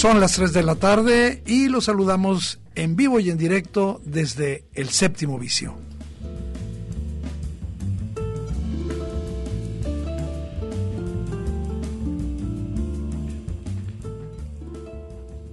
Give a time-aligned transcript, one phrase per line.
[0.00, 4.64] Son las 3 de la tarde y los saludamos en vivo y en directo desde
[4.72, 5.74] el séptimo vicio.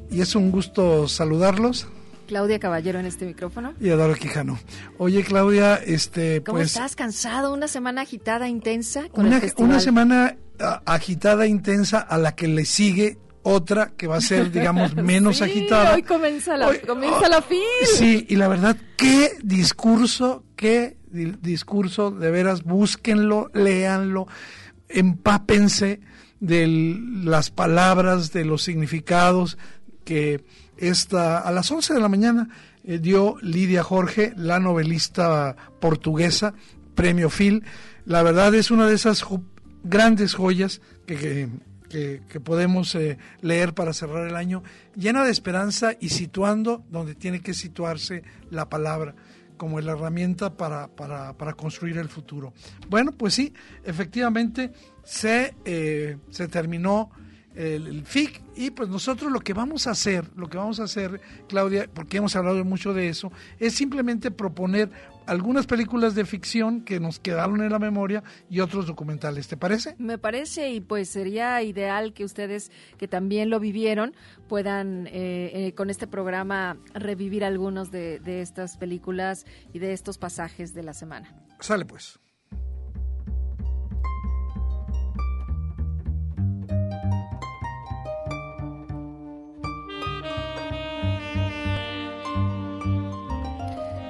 [0.09, 1.89] Y es un gusto saludarlos.
[2.27, 3.73] Claudia Caballero en este micrófono.
[3.81, 4.57] Y Eduardo Quijano.
[4.97, 6.67] Oye, Claudia, este, ¿Cómo pues.
[6.67, 6.95] estás?
[6.95, 7.53] ¿Cansado?
[7.53, 9.09] ¿Una semana agitada, intensa?
[9.09, 9.72] Con una, el festival?
[9.72, 10.38] una semana
[10.85, 13.17] agitada, intensa, a la que le sigue
[13.48, 15.95] otra que va a ser, digamos, menos Sí, agitada.
[15.95, 17.59] Hoy comienza la, Hoy- comienza oh, la fin.
[17.98, 24.28] Sí, y la verdad, qué discurso, qué di- discurso, de veras, búsquenlo, léanlo,
[24.90, 26.00] empápense
[26.40, 26.68] de
[27.23, 29.58] las palabras, de los significados
[30.03, 30.44] que
[30.78, 32.50] esta, a las 11 de la mañana
[32.84, 36.53] eh, dio Lidia Jorge, la novelista portuguesa,
[36.95, 37.64] premio Phil.
[38.06, 39.42] La verdad es una de esas jo-
[39.84, 41.50] grandes joyas que, que,
[41.89, 44.63] que- podemos eh, leer para cerrar el año,
[44.95, 49.16] llena de esperanza y situando donde tiene que situarse la palabra
[49.57, 52.53] como la herramienta para, para, para construir el futuro.
[52.89, 54.72] Bueno, pues sí, efectivamente
[55.03, 57.09] se, eh, se terminó
[57.56, 60.83] el, el FIC y pues nosotros lo que vamos a hacer, lo que vamos a
[60.83, 61.19] hacer,
[61.50, 64.91] Claudia, porque hemos hablado mucho de eso, es simplemente proponer
[65.27, 69.47] algunas películas de ficción que nos quedaron en la memoria y otros documentales.
[69.47, 69.95] ¿Te parece?
[69.97, 74.15] Me parece y pues sería ideal que ustedes que también lo vivieron
[74.47, 80.17] puedan eh, eh, con este programa revivir algunos de, de estas películas y de estos
[80.17, 81.33] pasajes de la semana.
[81.59, 82.19] Sale pues.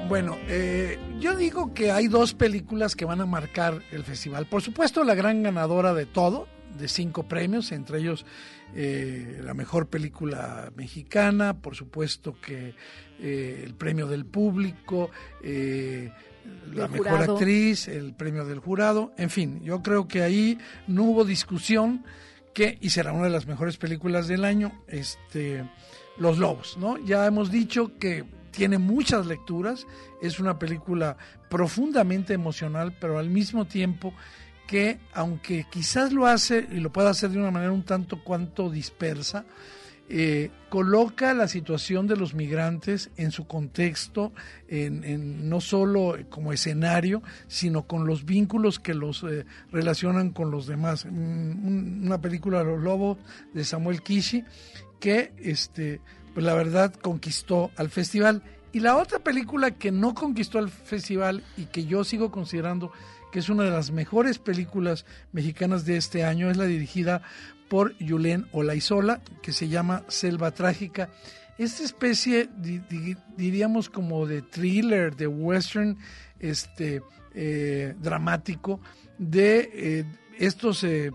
[0.08, 4.46] Bueno, eh, yo digo que hay dos películas que van a marcar el festival.
[4.46, 6.48] Por supuesto, la gran ganadora de todo,
[6.80, 8.26] de cinco premios, entre ellos
[8.74, 12.74] eh, la mejor película mexicana, por supuesto que
[13.20, 15.10] eh, el premio del público,
[15.44, 16.12] eh,
[16.74, 17.34] la mejor jurado.
[17.34, 20.58] actriz, el premio del jurado, en fin, yo creo que ahí
[20.88, 22.06] no hubo discusión
[22.54, 25.70] que y será una de las mejores películas del año, este
[26.18, 26.98] Los Lobos, ¿no?
[27.06, 29.86] Ya hemos dicho que tiene muchas lecturas,
[30.22, 31.18] es una película
[31.50, 34.14] profundamente emocional, pero al mismo tiempo
[34.68, 38.70] que aunque quizás lo hace y lo pueda hacer de una manera un tanto cuanto
[38.70, 39.46] dispersa,
[40.10, 44.32] eh, coloca la situación de los migrantes en su contexto,
[44.70, 50.66] en, no solo como escenario, sino con los vínculos que los eh, relacionan con los
[50.68, 51.06] demás.
[51.06, 51.10] Mm,
[51.68, 53.18] un- una película Los Lobos
[53.54, 54.46] de Samuel Kishi
[55.02, 56.00] que este,
[56.38, 58.44] pues la verdad conquistó al festival.
[58.72, 62.92] Y la otra película que no conquistó al festival y que yo sigo considerando
[63.32, 67.24] que es una de las mejores películas mexicanas de este año, es la dirigida
[67.70, 71.10] por Yulén Olaizola, que se llama Selva Trágica.
[71.58, 75.98] Esta especie, di- di- diríamos como de thriller, de western,
[76.40, 77.02] este,
[77.34, 78.80] eh, dramático,
[79.18, 80.06] de eh,
[80.38, 81.10] estos, eh,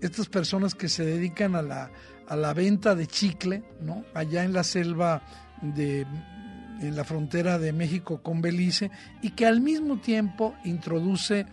[0.00, 1.92] estas personas que se dedican a la,
[2.28, 4.04] a la venta de chicle, ¿no?
[4.14, 5.22] Allá en la selva
[5.62, 6.06] de
[6.80, 8.90] en la frontera de México con Belice
[9.22, 11.46] y que al mismo tiempo introduce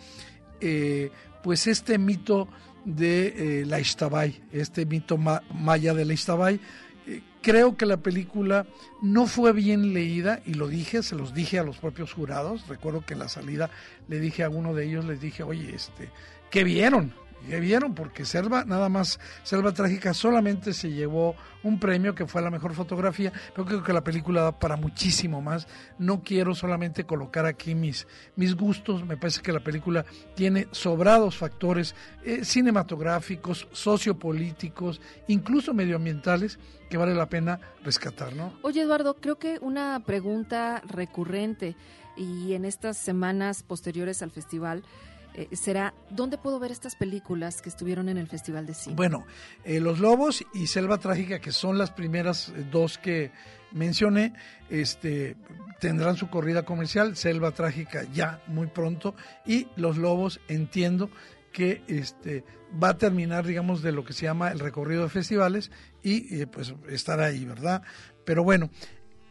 [0.60, 1.12] eh,
[1.42, 2.50] pues este mito
[2.84, 6.60] de eh, la Ixtabay, este mito ma- maya de la Ixtabay.
[7.08, 8.66] Eh, creo que la película
[9.02, 12.68] no fue bien leída y lo dije, se los dije a los propios jurados.
[12.68, 13.69] Recuerdo que en la salida
[14.10, 16.10] le dije a uno de ellos, les dije, oye, este,
[16.52, 17.14] ¿qué vieron?
[17.48, 17.94] ¿Qué vieron?
[17.94, 22.74] Porque Selva, nada más, Selva Trágica solamente se llevó un premio que fue la mejor
[22.74, 25.68] fotografía, pero creo que la película da para muchísimo más.
[26.00, 30.06] No quiero solamente colocar aquí mis, mis gustos, me parece que la película
[30.36, 36.60] tiene sobrados factores eh, cinematográficos, sociopolíticos, incluso medioambientales,
[36.90, 38.54] que vale la pena rescatar, ¿no?
[38.62, 41.75] Oye, Eduardo, creo que una pregunta recurrente
[42.16, 44.84] y en estas semanas posteriores al festival,
[45.33, 48.95] eh, será dónde puedo ver estas películas que estuvieron en el Festival de Cine.
[48.95, 49.25] Bueno,
[49.63, 53.31] eh, Los Lobos y Selva Trágica, que son las primeras eh, dos que
[53.71, 54.33] mencioné,
[54.69, 55.35] este,
[55.80, 59.15] tendrán su corrida comercial, Selva Trágica ya muy pronto,
[59.45, 61.09] y Los Lobos entiendo
[61.51, 62.44] que este,
[62.81, 65.71] va a terminar, digamos, de lo que se llama el recorrido de festivales
[66.01, 67.83] y pues estar ahí, ¿verdad?
[68.25, 68.69] Pero bueno,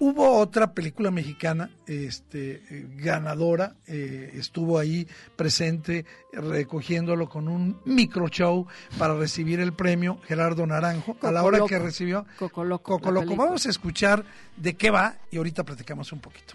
[0.04, 2.60] Hubo otra película mexicana este,
[2.96, 5.06] ganadora, eh, estuvo ahí
[5.37, 8.66] presente recogiéndolo con un micro show
[8.99, 13.37] para recibir el premio Gerardo Naranjo a la hora que recibió Coco Loco.
[13.37, 14.25] Vamos a escuchar
[14.56, 16.54] de qué va y ahorita platicamos un poquito.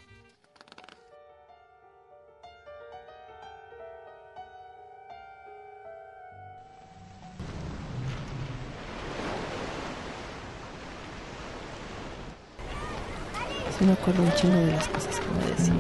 [13.78, 15.78] Sí me acuerdo un chingo de las cosas que me decías.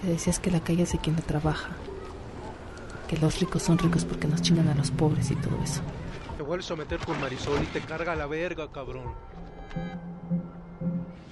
[0.00, 1.70] Que decías que la calle es de quien la trabaja.
[3.08, 5.80] Que los ricos son ricos porque nos chingan a los pobres y todo eso.
[6.36, 9.14] Te vuelves a meter con Marisol y te carga la verga, cabrón.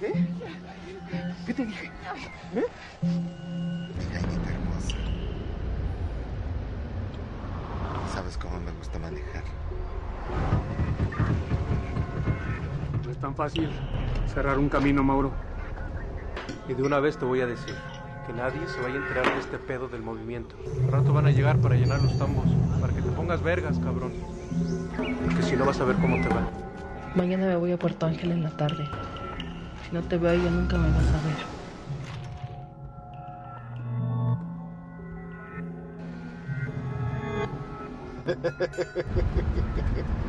[0.01, 0.11] ¿Qué?
[1.45, 1.85] ¿Qué te dije?
[2.53, 2.65] ¿Eh?
[4.11, 4.97] Galletita hermosa.
[8.13, 9.43] ¿Sabes cómo me gusta manejar?
[13.17, 13.67] Es tan fácil
[14.31, 15.31] cerrar un camino, Mauro.
[16.69, 17.73] Y de una vez te voy a decir
[18.27, 20.55] que nadie se vaya a enterar de este pedo del movimiento.
[20.85, 22.45] Al rato van a llegar para llenar los tambos,
[22.79, 24.11] para que te pongas vergas, cabrón.
[24.95, 26.47] Porque si no vas a ver cómo te va.
[27.15, 28.87] Mañana me voy a Puerto Ángel en la tarde.
[29.87, 31.57] Si no te veo yo nunca me vas a ver.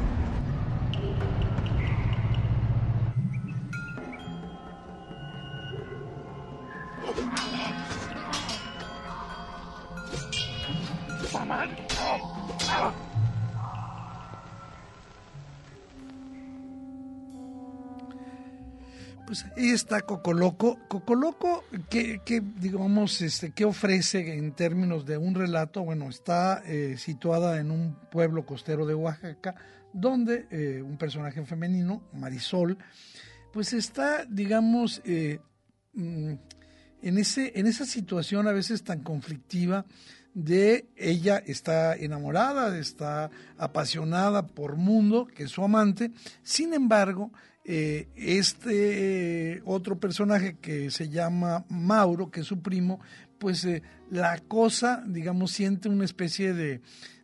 [19.29, 20.79] Pues ahí está Cocoloco.
[20.89, 25.83] Cocoloco, ¿qué, digamos, este, ¿qué ofrece en términos de un relato?
[25.83, 29.55] Bueno, está eh, situada en un pueblo costero de Oaxaca,
[29.93, 32.79] donde eh, un personaje femenino, Marisol,
[33.53, 35.41] pues está, digamos, eh,
[35.93, 36.33] mm,
[37.03, 39.85] en, ese, en esa situación a veces tan conflictiva
[40.33, 47.31] de ella está enamorada, está apasionada por Mundo, que es su amante, sin embargo,
[47.71, 52.99] eh, este otro personaje que se llama Mauro, que es su primo,
[53.39, 56.81] pues eh, la cosa, digamos, siente una especie de,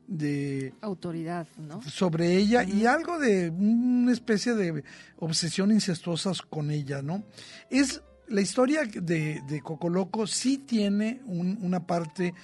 [0.06, 1.80] de autoridad, ¿no?
[1.80, 4.84] Sobre ella y algo de una especie de
[5.16, 7.24] obsesión incestuosa con ella, ¿no?
[7.70, 12.34] Es la historia de, de Cocoloco sí tiene una parte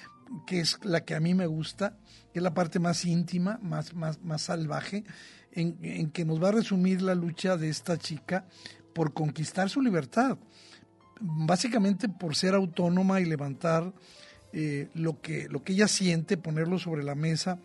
[0.47, 1.97] que es la que a mí me gusta,
[2.33, 5.03] que es la parte más íntima, más, más, más salvaje,
[5.53, 8.45] en, que nos va a resumir la lucha de esta chica
[8.93, 10.37] por conquistar su libertad,
[11.19, 13.93] básicamente por ser autónoma y levantar
[14.53, 17.59] eh, lo, que, lo que ella siente, ponerlo sobre la mesa,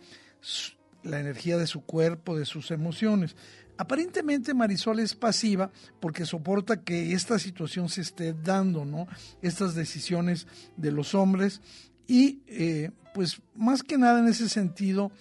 [1.03, 3.35] la energía de su cuerpo, de sus emociones.
[3.77, 9.07] Aparentemente Marisol es pasiva porque soporta que esta situación se esté dando, ¿no?
[9.41, 10.47] Estas decisiones
[10.77, 11.61] de los hombres
[12.07, 15.11] y eh, pues más que nada en ese sentido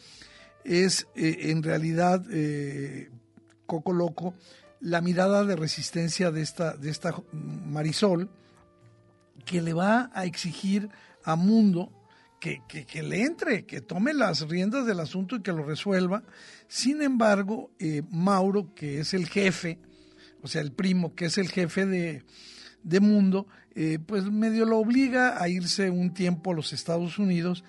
[0.67, 3.11] es eh, en realidad eh,
[3.67, 4.35] Coco Loco
[4.81, 8.29] la mirada de resistencia de esta, de esta Marisol
[9.45, 10.89] que le va a exigir
[11.25, 11.93] a Mundo
[12.41, 16.23] que, que, le entre, que tome las riendas del asunto y que lo resuelva.
[16.69, 19.81] Sin embargo, eh, Mauro, que es el jefe,
[20.43, 22.23] o sea, el primo, que es el jefe de,
[22.83, 23.49] de Mundo,
[24.07, 27.63] pues medio lo obliga a irse un tiempo a los Estados Unidos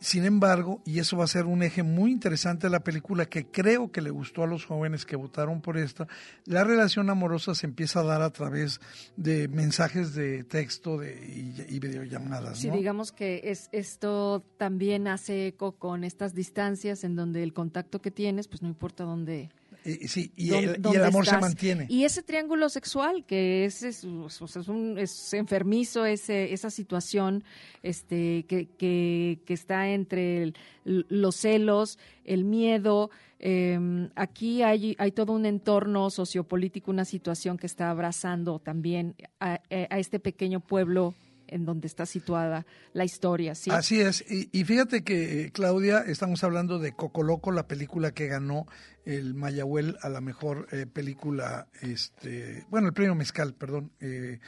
[0.00, 3.46] sin embargo, y eso va a ser un eje muy interesante de la película que
[3.46, 6.06] creo que le gustó a los jóvenes que votaron por esta,
[6.44, 8.80] la relación amorosa se empieza a dar a través
[9.16, 12.58] de mensajes de texto de, y, videollamadas.
[12.58, 18.00] Sí, digamos que es, esto también hace eco con estas distancias en donde el contacto
[18.00, 19.50] que tienes, pues no importa dónde
[19.84, 21.86] Y, sí, y, el, amor se mantiene.
[21.88, 27.44] Y ese triángulo sexual que es, es, un, es enfermizo, ese, esa situación
[27.82, 30.52] este, que, que, que está entre
[30.84, 33.10] los celos, el miedo.
[33.38, 39.60] Em, aquí hay, hay todo un entorno sociopolítico, una situación que está abrazando también a,
[39.70, 41.14] a este pequeño pueblo
[41.48, 43.70] en donde está situada la historia, ¿sí?
[43.70, 44.24] Así es.
[44.28, 48.66] Y, fíjate que, eh, Claudia, estamos hablando de Cocoloco, la película que ganó
[49.04, 54.40] el Mayahuel a la mejor eh, película, este, bueno, el premio Mezcal, perdón, eh,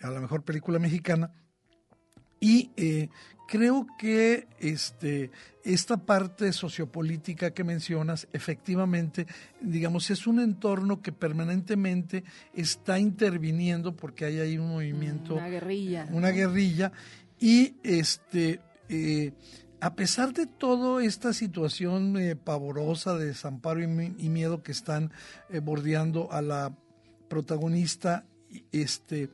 [0.00, 1.32] a la mejor película mexicana.
[2.46, 2.70] Y
[3.46, 5.30] creo que este,
[5.64, 9.26] esta parte sociopolítica que mencionas, efectivamente,
[9.60, 12.24] digamos, es un entorno que permanentemente
[12.54, 15.34] está interviniendo porque hay ahí un movimiento.
[15.34, 16.08] Una guerrilla.
[16.10, 16.92] Una guerrilla.
[17.40, 18.60] Y este.
[18.88, 19.32] Eh,
[19.80, 25.12] a pesar de toda esta situación eh, pavorosa de desamparo y, miedo que están
[25.50, 26.74] eh, bordeando a la
[27.28, 28.24] protagonista,
[28.72, 29.28] este,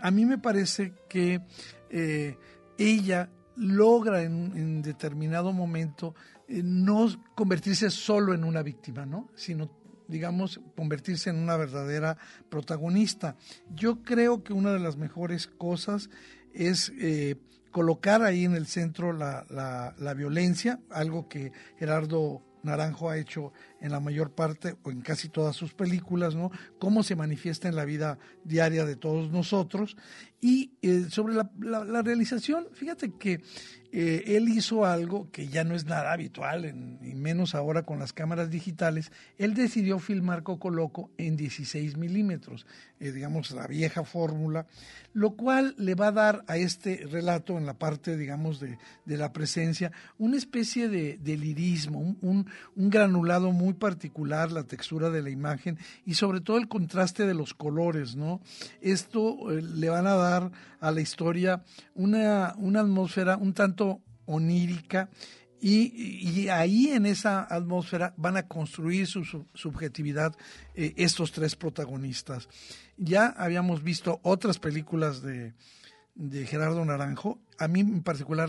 [0.00, 1.42] a mí me parece que
[1.90, 6.14] ella logra en, determinado momento
[6.46, 9.28] eh, no convertirse solo en una víctima, ¿no?
[9.34, 9.76] sino
[10.06, 12.16] digamos, convertirse en una verdadera
[12.48, 13.36] protagonista.
[13.74, 16.08] Yo creo que una de las mejores cosas
[16.54, 17.36] es eh,
[17.72, 23.52] colocar ahí en el centro la, la, la, violencia, algo que Gerardo Naranjo ha hecho
[23.80, 26.50] en la mayor parte o en casi todas sus películas, ¿no?
[26.78, 29.96] Cómo se manifiesta en la vida diaria de todos nosotros.
[30.40, 33.40] Y eh, sobre la, la, realización, fíjate que
[33.90, 36.66] eh, él hizo algo que ya no es nada habitual,
[37.02, 39.10] y menos ahora con las cámaras digitales.
[39.38, 42.66] Él decidió filmar Coco Loco en 16 milímetros,
[43.00, 44.66] eh, digamos la vieja fórmula,
[45.14, 49.16] lo cual le va a dar a este relato, en la parte, digamos, de, de
[49.16, 55.22] la presencia, una especie de, de lirismo, un, un, granulado muy particular, la textura de
[55.22, 58.40] la imagen y sobre todo el contraste de los colores, ¿no?
[58.82, 65.08] Esto eh, le van a dar a la historia una, una atmósfera un tanto onírica
[65.60, 70.36] y, ahí en esa atmósfera van a construir su, subjetividad
[70.74, 72.48] eh, estos tres protagonistas.
[72.96, 75.54] Ya habíamos visto otras películas de,
[76.14, 77.40] de Gerardo Naranjo.
[77.58, 78.48] A mí en particular,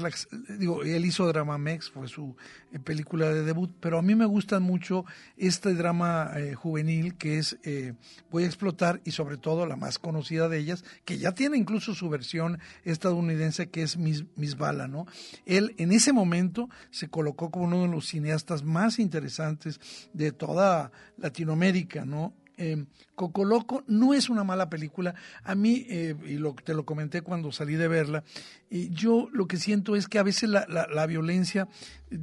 [0.59, 2.35] digo, él hizo Drama Mex, fue su
[2.71, 5.03] eh, película de debut, pero a mí me gusta mucho
[5.35, 7.93] este drama eh, juvenil que es eh,
[8.29, 11.95] Voy a explotar y sobre todo la más conocida de ellas, que ya tiene incluso
[11.95, 15.07] su versión estadounidense que es Miss, Miss Bala, ¿no?
[15.45, 19.79] Él en ese momento se colocó como uno de los cineastas más interesantes
[20.13, 22.33] de toda Latinoamérica, ¿no?
[22.61, 22.85] Eh,
[23.15, 25.15] Coco Loco no es una mala película.
[25.43, 28.25] A mí, eh, y lo, te lo comenté cuando salí de verla,
[28.69, 31.69] y yo lo que siento es que a veces la, la, violencia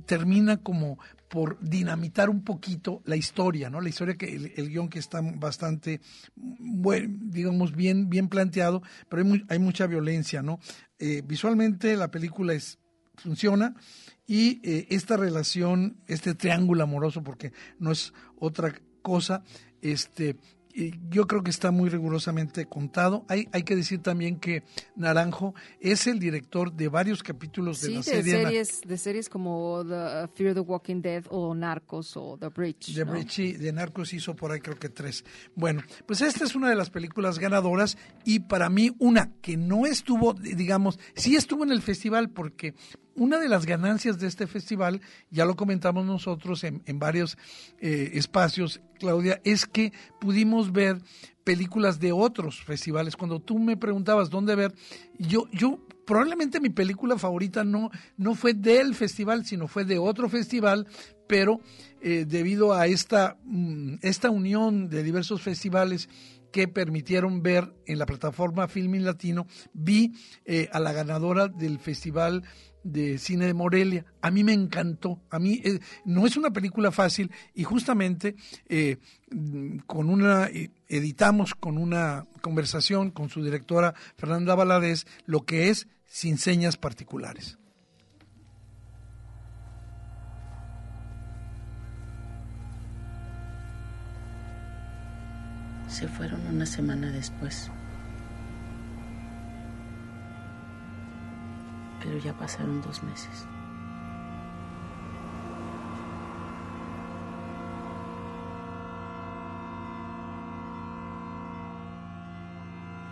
[0.05, 0.99] termina como
[1.31, 3.81] por dinamitar un poquito la historia, ¿no?
[3.81, 6.03] La historia que el, guion que está bastante,
[6.37, 10.61] bueno, digamos, bien, bien planteado, pero hay, hay mucha violencia, ¿no?
[10.99, 12.79] Eh, visualmente la película es,
[13.17, 13.75] funciona
[14.27, 14.61] y
[14.95, 18.75] esta relación, este triángulo amoroso, porque no es otra
[19.07, 19.45] cosa,
[19.93, 20.37] este,
[21.09, 23.25] yo creo que está muy rigurosamente contado.
[23.29, 24.63] Hay, hay que decir también que
[24.95, 28.45] Naranjo es el director de varios capítulos de la serie.
[28.45, 32.95] Series, de series como the Fear the Walking Dead o Narcos o The Bridge.
[32.95, 35.25] The Bridge, de Narcos hizo por ahí creo que tres.
[35.55, 39.87] Bueno, pues esta es una de las películas ganadoras y para mí una que no
[39.87, 42.75] estuvo, digamos, sí estuvo en el festival porque
[43.17, 47.37] una de las ganancias de este festival, ya lo comentamos nosotros en, varios
[47.81, 50.99] eh, espacios, Claudia, es que pudimos ver
[51.45, 53.17] películas de otros festivales.
[53.17, 54.75] Cuando tú me preguntabas dónde ver,
[55.19, 60.29] yo, yo probablemente mi película favorita no, no fue del festival, sino fue de otro
[60.29, 60.87] festival,
[61.27, 61.61] pero
[62.01, 66.09] eh, debido a esta, mm, esta unión de diversos festivales
[66.53, 72.45] que permitieron ver en la plataforma Filmin Latino, vi eh, a la ganadora del festival
[72.87, 74.05] de cine de Morelia.
[74.23, 75.21] A mí me encantó.
[75.31, 78.37] A mí eh, no es una película fácil y justamente
[78.69, 78.99] eh,
[79.87, 85.89] con una eh, editamos con una conversación con su directora Fernanda Valadez lo que es
[86.07, 87.59] sin señas particulares.
[95.89, 97.71] Se fueron una semana después.
[102.07, 103.47] Pero ya pasaron dos meses.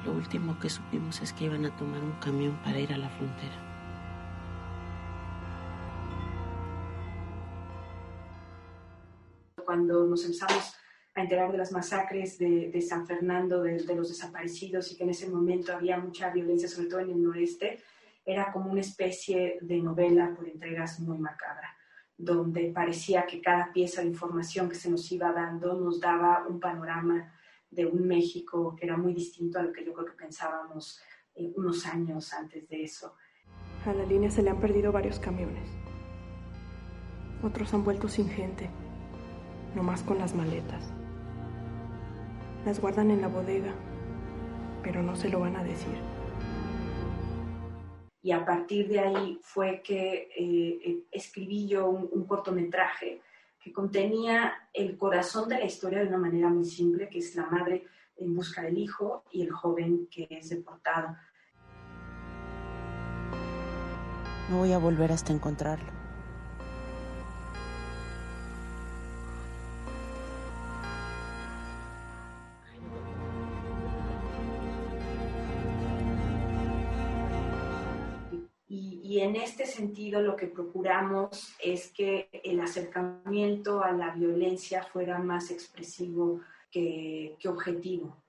[0.05, 3.09] Lo último que supimos es que iban a tomar un camión para ir a la
[3.09, 3.57] frontera.
[9.65, 10.77] Cuando nos empezamos
[11.17, 15.29] a enterar de las masacres de, San Fernando, de, los desaparecidos y que en ese
[15.29, 17.83] momento había mucha violencia, sobre todo en el noreste,
[18.25, 21.77] era como una especie de novela por entregas muy macabra,
[22.17, 26.59] donde parecía que cada pieza de información que se nos iba dando nos daba un
[26.59, 27.33] panorama
[27.71, 31.01] de un México que era muy distinto a lo que yo creo que pensábamos
[31.35, 33.15] eh, unos años antes de eso.
[33.85, 35.69] A la línea se le han perdido varios camiones.
[37.43, 38.71] Otros han vuelto sin gente,
[39.75, 40.93] nomás con las maletas.
[42.65, 43.75] Las guardan en la bodega,
[44.83, 46.14] pero no se lo van a decir.
[48.25, 53.21] Y a partir de ahí fue que eh, eh, escribí yo un, cortometraje
[53.63, 57.45] que contenía el corazón de la historia de una manera muy simple, que es la
[57.45, 57.85] madre
[58.17, 61.15] en busca del hijo y el joven que es deportado.
[64.49, 66.04] No voy a volver hasta encontrarlo.
[79.15, 85.21] Y en este sentido lo que procuramos es que el acercamiento a la violencia fuera
[85.21, 88.21] más expresivo que, objetivo,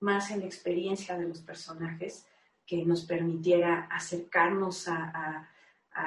[0.00, 2.26] más en la experiencia de los personajes
[2.66, 5.48] que nos permitiera acercarnos a,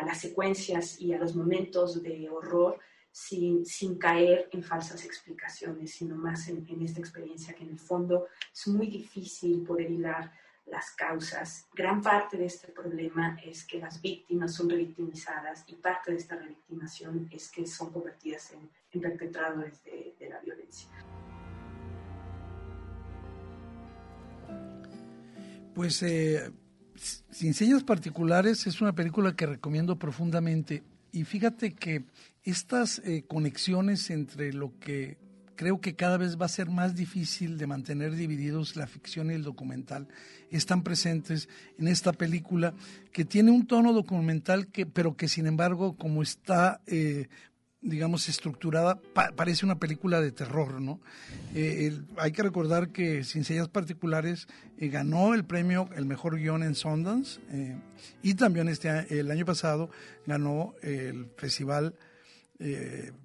[0.06, 2.78] las secuencias y a los momentos de horror
[3.10, 3.64] sin,
[3.98, 8.68] caer en falsas explicaciones, sino más en, en, esta experiencia que en el fondo es
[8.68, 10.30] muy difícil poder hilar
[10.66, 11.68] las causas.
[11.74, 16.36] Gran parte de este problema es que las víctimas son revictimizadas y parte de esta
[16.36, 18.70] revictimación es que son convertidas en,
[19.02, 20.90] perpetradores de, la violencia.
[25.74, 26.50] Pues eh,
[26.96, 32.06] Sin Señas Particulares es una película que recomiendo profundamente y fíjate que
[32.44, 35.18] estas eh, conexiones entre lo que
[35.56, 39.34] creo que cada vez va a ser más difícil de mantener divididos la ficción y
[39.34, 40.08] el documental.
[40.52, 42.74] Están presentes en esta película
[43.12, 47.28] que tiene un tono documental, que, pero que sin embargo, como está, eh,
[47.82, 49.00] digamos, estructurada,
[49.36, 51.00] parece una película de terror, ¿no?
[51.54, 54.48] Eh, hay que recordar que Sin Sellas Particulares
[54.78, 57.40] eh, ganó el premio El Mejor Guión en Sundance
[58.24, 59.90] y también este, el año pasado
[60.26, 61.96] ganó el festival,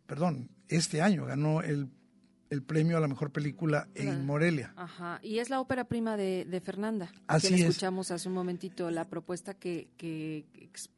[0.07, 1.89] perdón, este año ganó el
[2.51, 4.75] el premio a la mejor película en Morelia.
[4.77, 7.11] Ajá, y es la ópera prima de, Fernanda.
[7.27, 10.45] Así que escuchamos hace un momentito la propuesta que, que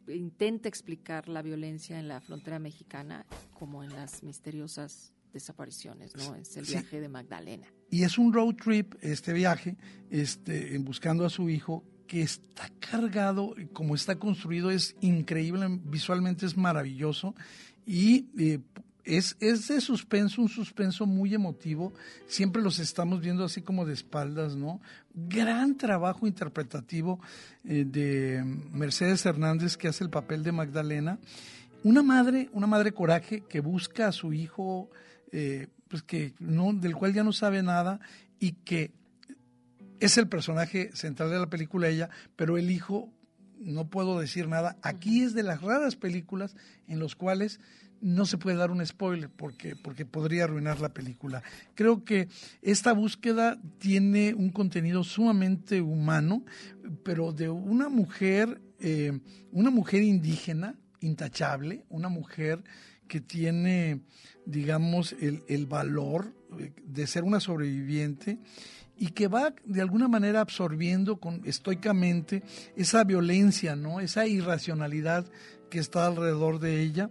[0.09, 6.35] intenta explicar la violencia en la frontera mexicana como en las misteriosas desapariciones, ¿no?
[6.35, 7.67] Es el viaje de Magdalena.
[7.91, 9.77] Y es un road trip, este viaje,
[10.11, 16.45] este, en buscando a su hijo, que está cargado, como está construido, es increíble, visualmente
[16.45, 17.35] es maravilloso
[17.87, 18.61] y eh,
[19.05, 21.93] es, es de suspenso, un suspenso muy emotivo.
[22.27, 24.81] Siempre los estamos viendo así como de espaldas, ¿no?
[25.15, 27.21] Gran trabajo interpretativo
[27.65, 31.19] eh, de Mercedes Hernández, que hace el papel de Magdalena.
[31.85, 34.89] Una madre, una madre coraje que busca a su hijo,
[35.33, 38.01] eh, pues que no, del cual ya no sabe nada
[38.39, 38.93] y que
[39.99, 43.13] es el personaje central de la película ella, pero el hijo
[43.59, 44.77] no puedo decir nada.
[44.83, 46.57] Aquí es de las raras películas
[46.89, 47.61] en los cuales
[48.03, 51.43] no se puede dar un spoiler porque, porque podría arruinar la película.
[51.75, 52.29] Creo que
[52.61, 56.45] esta búsqueda tiene un contenido sumamente humano,
[57.05, 59.21] pero de una mujer, eh,
[59.53, 62.63] una mujer indígena, intachable, una mujer
[63.09, 64.01] que tiene,
[64.47, 66.35] digamos, el, el valor
[66.85, 68.39] de ser una sobreviviente
[68.97, 72.43] y que va de alguna manera absorbiendo con, estoicamente
[72.77, 74.01] esa violencia, ¿no?
[74.01, 75.27] esa irracionalidad
[75.71, 77.11] que está alrededor de ella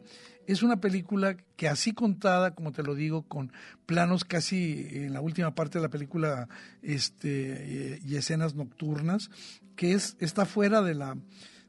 [0.52, 3.52] es una película que así contada, como te lo digo, con
[3.86, 6.50] planos casi en la última parte de la película
[6.82, 9.30] este, y escenas nocturnas,
[9.76, 11.18] que es, está fuera de, la,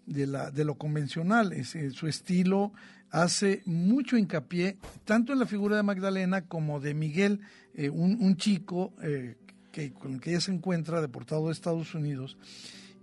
[0.06, 1.52] de, la, de lo convencional.
[1.52, 2.72] Es, eh, su estilo
[3.10, 7.40] hace mucho hincapié tanto en la figura de Magdalena como de Miguel,
[7.74, 9.36] eh, un, chico eh,
[9.70, 12.36] que, con el que ella se encuentra deportado de Estados Unidos.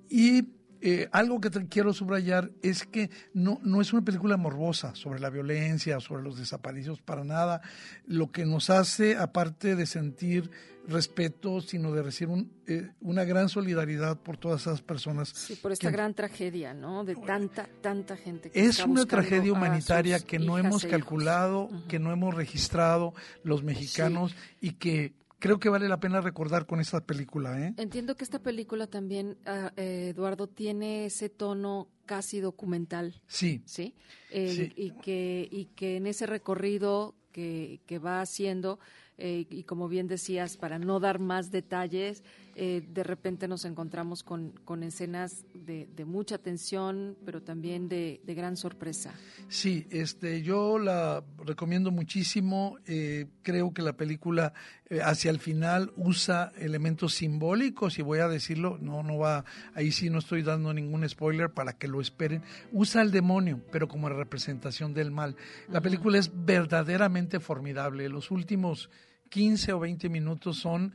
[0.09, 4.95] Y eh, algo que te quiero subrayar es que no, no es una película morbosa
[4.95, 7.61] sobre la violencia, sobre los desaparecidos, para nada.
[8.05, 10.49] Lo que nos hace, aparte de sentir
[10.87, 15.29] respeto, sino de recibir eh, una gran solidaridad por todas esas personas.
[15.29, 17.03] Sí, por esta gran tragedia, ¿no?
[17.03, 18.49] De tanta, tanta gente.
[18.49, 23.13] Que es una tragedia humanitaria que no hemos e calculado, que no hemos registrado
[23.43, 27.59] los mexicanos y que creo que vale la pena recordar con esta película.
[27.59, 27.73] ¿eh?
[27.77, 33.21] Entiendo que esta película también, ah, eh, Eduardo, tiene ese tono casi documental.
[33.27, 33.61] Sí.
[33.65, 33.95] ¿Sí?
[34.31, 38.79] Eh, Y, que, y que en ese recorrido que, que va haciendo
[39.21, 42.23] eh, y como bien decías, para no dar más detalles,
[42.55, 48.21] eh, de repente nos encontramos con, con escenas de, de, mucha tensión, pero también de,
[48.25, 49.13] de, gran sorpresa.
[49.47, 52.77] Sí, este, yo la recomiendo muchísimo.
[52.85, 54.53] Eh, creo que la película
[54.89, 59.91] eh, hacia el final usa elementos simbólicos y voy a decirlo, no, no va, ahí
[59.91, 62.41] sí no estoy dando ningún spoiler para que lo esperen.
[62.71, 65.35] Usa al demonio, pero como representación del mal.
[65.69, 68.09] La película es verdaderamente formidable.
[68.09, 68.89] Los últimos
[69.29, 70.93] 15 o 20 minutos son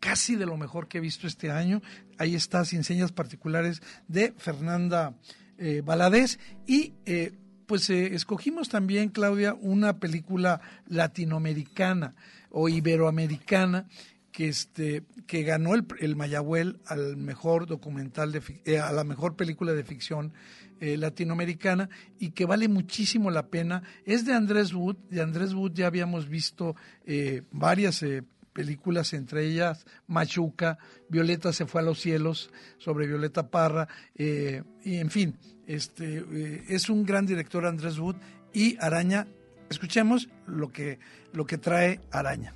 [0.00, 1.82] casi de lo mejor que he visto este año.
[2.18, 5.14] Ahí está, sin señas particulares, de Fernanda
[5.58, 6.38] eh, Valadez.
[6.66, 7.32] Y eh,
[7.66, 12.14] pues eh, escogimos también, Claudia, una película latinoamericana
[12.50, 13.86] o iberoamericana
[14.32, 19.36] que este que ganó el, el Mayagüel al mejor documental de eh, a la mejor
[19.36, 20.32] película de ficción
[20.80, 25.88] latinoamericana y que vale muchísimo la pena es de Andrés Wood de Andrés Wood ya
[25.88, 32.50] habíamos visto eh, varias eh, películas, entre ellas Machuca, Violeta se fue a los cielos,
[32.78, 38.16] sobre Violeta Parra, eh, y en fin, este, eh, es un gran director Andrés Wood
[38.52, 39.26] y Araña,
[39.70, 40.98] escuchemos lo que,
[41.32, 42.54] lo que trae Araña.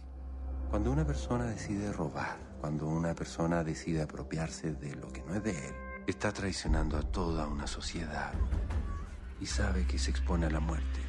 [0.70, 5.42] Cuando una persona decide robar, cuando una persona decide apropiarse de lo que no es
[5.44, 5.74] de él,
[6.06, 8.32] está traicionando a toda una sociedad
[9.40, 11.00] y sabe que se expone a la muerte.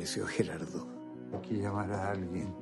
[0.00, 0.86] Apareció Gerardo.
[1.30, 2.54] Hay que llamar a alguien.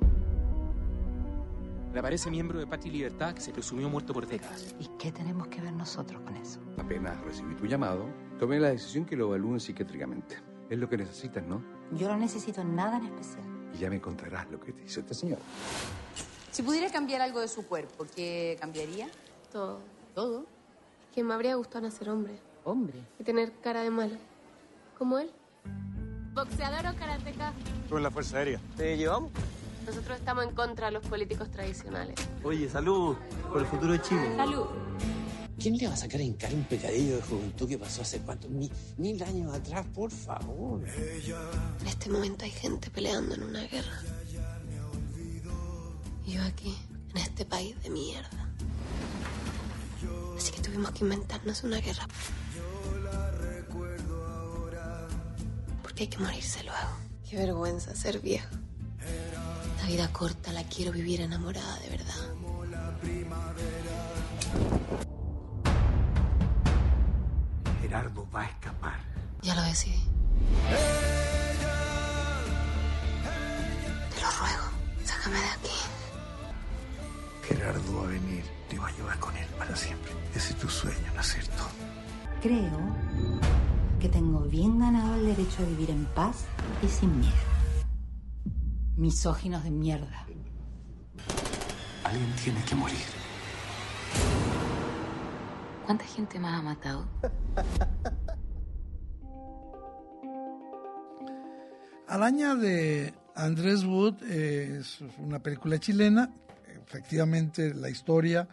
[1.93, 4.75] Reaparece miembro de Paz y Libertad que se presumió muerto por décadas.
[4.77, 6.59] ¿Y qué tenemos que ver nosotros con eso?
[6.77, 10.35] Apenas recibí tu llamado, tomé la decisión que lo evalúen psiquiátricamente.
[10.69, 11.63] Es lo que necesitas, ¿no?
[11.93, 13.45] Yo no necesito nada en especial.
[13.73, 15.39] Y ya me contarás lo que te hizo este señor.
[16.51, 19.07] Si pudiera cambiar algo de su cuerpo, ¿qué cambiaría?
[19.49, 19.79] Todo.
[20.13, 20.45] ¿Todo?
[21.15, 22.37] Que me habría gustado nacer hombre.
[22.65, 22.99] ¿Hombre?
[23.17, 24.17] Y tener cara de malo.
[24.97, 25.31] Como él.
[26.39, 27.51] ¿Boxeador o karateca?
[27.89, 28.61] Tú en la Fuerza Aérea.
[28.77, 29.29] ¿Te llevamos?
[29.85, 32.15] Nosotros estamos en contra de los políticos tradicionales.
[32.45, 33.17] Oye, salud
[33.51, 34.35] por el futuro de Chile.
[34.37, 34.65] Salud.
[35.59, 38.49] ¿Quién le va a sacar en cara un pecadillo de juventud que pasó hace cuántos
[38.49, 40.81] mil, mil años atrás, por favor?
[40.87, 43.99] En este momento hay gente peleando en una guerra.
[46.25, 46.73] Y yo aquí,
[47.15, 48.49] en este país de mierda.
[50.37, 52.07] Así que tuvimos que inventarnos una guerra.
[55.99, 56.95] Hay que morirse luego.
[57.29, 58.55] Qué vergüenza ser viejo.
[59.81, 62.15] La vida corta la quiero vivir enamorada de verdad.
[67.81, 68.99] Gerardo va a escapar.
[69.41, 70.01] Ya lo decidí.
[74.15, 74.71] Te lo ruego,
[75.03, 75.77] sácame de aquí.
[77.45, 80.13] Gerardo va a venir, te va a llevar con él para siempre.
[80.33, 81.63] Ese es tu sueño, ¿no es cierto?
[82.41, 83.08] Creo
[84.09, 86.45] que tengo bien ganado el derecho a vivir en paz
[86.81, 87.35] y sin miedo.
[88.95, 90.25] Misóginos de mierda.
[92.03, 92.97] Alguien tiene que morir.
[95.85, 97.07] ¿Cuánta gente más ha matado?
[102.07, 106.33] Araña de Andrés Wood eh, es una película chilena.
[106.83, 108.47] Efectivamente, la historia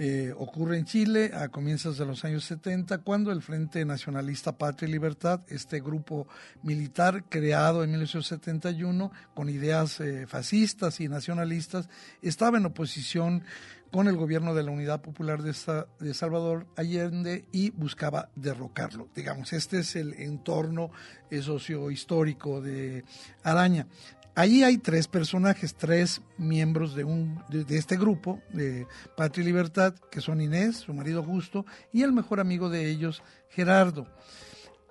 [0.00, 4.88] eh, ocurre en Chile a comienzos de los años 70, cuando el Frente Nacionalista Patria
[4.88, 6.28] y Libertad, este grupo
[6.62, 11.88] militar creado en 1971 con ideas eh, fascistas y nacionalistas,
[12.22, 13.42] estaba en oposición
[13.90, 15.52] con el gobierno de la Unidad Popular de,
[15.98, 19.08] de, Salvador Allende y buscaba derrocarlo.
[19.16, 20.92] Digamos, este es el entorno
[21.28, 23.04] eh, sociohistórico de
[23.42, 23.88] Araña.
[24.38, 29.94] Allí hay tres personajes, tres miembros de, un, de, este grupo de Patria y Libertad,
[30.12, 34.06] que son Inés, su marido justo, y el mejor amigo de ellos, Gerardo.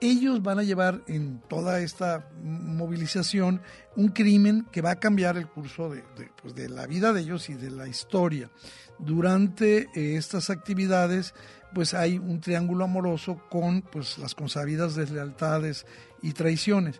[0.02, 3.62] Ellos van a llevar en toda esta movilización
[3.96, 7.22] un crimen que va a cambiar el curso de, de, pues de la vida de
[7.22, 8.52] ellos y de la historia.
[9.00, 11.34] Durante eh, estas actividades,
[11.74, 15.86] pues hay un triángulo amoroso con pues, las consabidas deslealtades
[16.22, 17.00] y traiciones.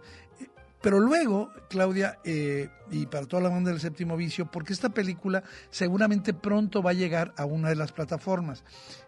[0.82, 5.44] Pero luego, Claudia, eh, y para toda la banda del séptimo vicio, porque esta película
[5.72, 8.64] seguramente pronto va a llegar a una de las plataformas.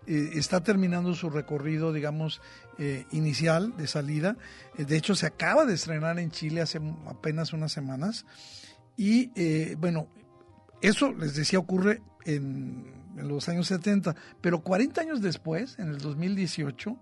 [0.07, 2.41] Eh, está terminando su recorrido, digamos,
[2.79, 4.35] eh, inicial de salida.
[4.77, 8.25] de hecho, se acaba de estrenar en Chile hace apenas unas semanas.
[8.97, 9.31] Y
[9.75, 10.07] bueno,
[10.81, 15.99] eso, les decía, ocurre en, en los años 70, pero 40 años después, en el
[15.99, 16.97] 2018,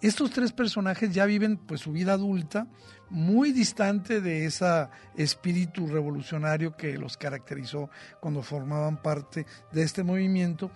[0.00, 2.66] estos tres personajes ya viven pues su vida adulta
[3.08, 7.88] muy distante de ese espíritu revolucionario que los caracterizó
[8.20, 10.70] cuando formaban parte de este movimiento.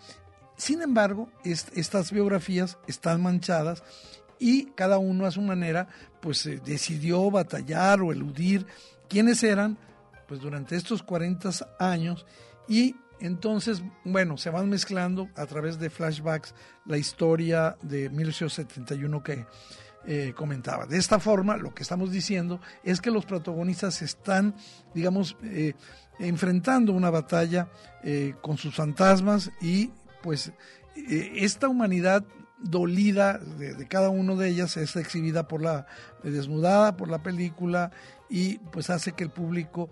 [0.57, 3.83] Sin embargo, est estas biografías están manchadas
[4.39, 5.89] y cada uno a su manera
[6.21, 8.67] pues eh, decidió batallar o eludir
[9.09, 9.77] quiénes eran
[10.29, 12.25] pues durante estos 40 años
[12.69, 16.55] y entonces, bueno, se van mezclando a través de flashbacks
[16.87, 19.47] la historia de 1871 que
[20.07, 20.87] eh, comentaba.
[20.87, 24.55] De esta forma, lo que estamos diciendo es que los protagonistas están,
[24.95, 25.75] digamos, eh,
[26.19, 27.69] enfrentando una batalla
[28.03, 29.91] eh, con sus fantasmas y
[30.23, 30.53] pues
[31.07, 32.25] esta humanidad
[32.59, 35.87] dolida de, cada uno de ellas es exhibida por la
[36.23, 37.91] desnudada por la película
[38.31, 39.91] y pues hace que el público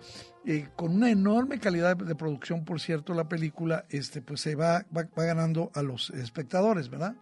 [0.77, 5.03] con una enorme calidad de, producción por cierto la película este pues se va, va,
[5.16, 7.14] ganando a los espectadores verdad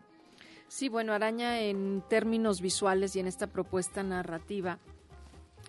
[0.69, 4.79] Sí, bueno, Araña en términos visuales y en esta propuesta narrativa,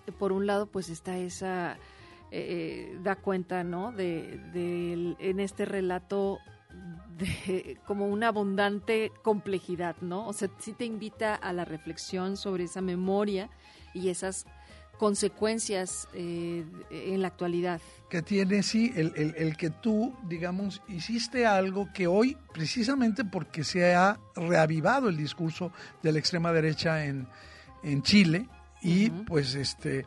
[0.07, 1.77] eh, por un lado, pues está esa, eh,
[2.31, 3.91] eh, da cuenta, ¿no?
[3.91, 6.39] De, de, en este relato
[7.17, 10.27] de como una abundante complejidad, ¿no?
[10.27, 13.49] O sea, sí te invita a la reflexión sobre esa memoria
[13.93, 14.45] y esas
[14.97, 17.79] consecuencias eh, en la actualidad.
[18.10, 23.63] Que tiene, sí, el, el, el, que tú, digamos, hiciste algo que hoy, precisamente porque
[23.63, 25.71] se ha reavivado el discurso
[26.03, 27.27] de la extrema derecha en,
[27.83, 28.47] en Chile,
[28.81, 29.25] y uh -huh.
[29.25, 30.05] pues este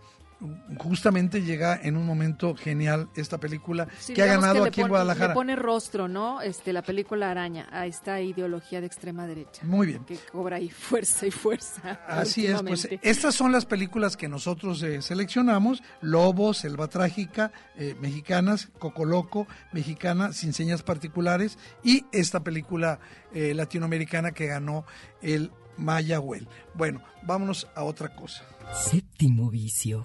[0.79, 4.89] justamente llega en un momento genial esta película sí, que ha ganado que aquí en
[4.89, 5.29] Guadalajara.
[5.29, 6.41] Le pone rostro, ¿no?
[6.41, 9.63] Este, la película Araña a esta ideología de extrema derecha.
[9.65, 10.05] Muy bien.
[10.05, 12.01] Que cobra ahí fuerza y fuerza.
[12.09, 17.95] Así es, pues estas son las películas que nosotros eh, seleccionamos, Lobo, Selva Trágica, eh,
[18.01, 23.01] mexicanas, Cocoloco, mexicana, sin señas particulares, y esta película
[23.33, 24.85] eh, latinoamericana que ganó
[25.23, 26.49] el Mayagüel.
[26.75, 28.45] Bueno, vámonos a otra cosa.
[28.73, 30.05] Séptimo vicio.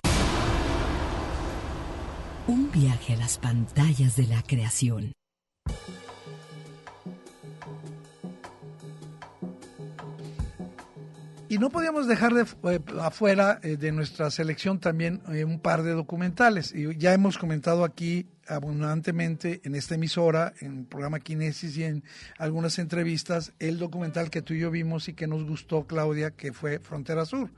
[2.48, 5.12] Un viaje a las pantallas de la creación.
[11.50, 15.82] Y no podíamos dejar de, eh, afuera eh, de nuestra selección también eh, un par
[15.82, 16.72] de documentales.
[16.76, 22.04] Y ya hemos comentado aquí abundantemente en esta emisora, en el programa Kinesis y en
[22.38, 26.54] algunas entrevistas, el documental que tú y yo vimos y que nos gustó, Claudia, que
[26.54, 27.50] fue Frontera Sur.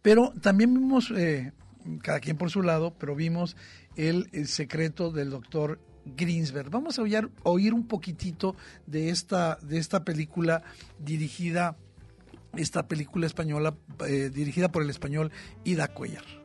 [0.00, 1.12] Pero también vimos,
[2.02, 3.56] cada quien por su lado, pero vimos
[3.96, 6.70] el, secreto del doctor Greensberg.
[6.70, 7.02] Vamos a
[7.42, 10.62] oír un poquitito de esta, de esta película
[10.98, 11.76] dirigida
[12.56, 13.76] esta película española
[14.08, 15.30] eh, dirigida por el español
[15.64, 16.39] Ida Cuellar.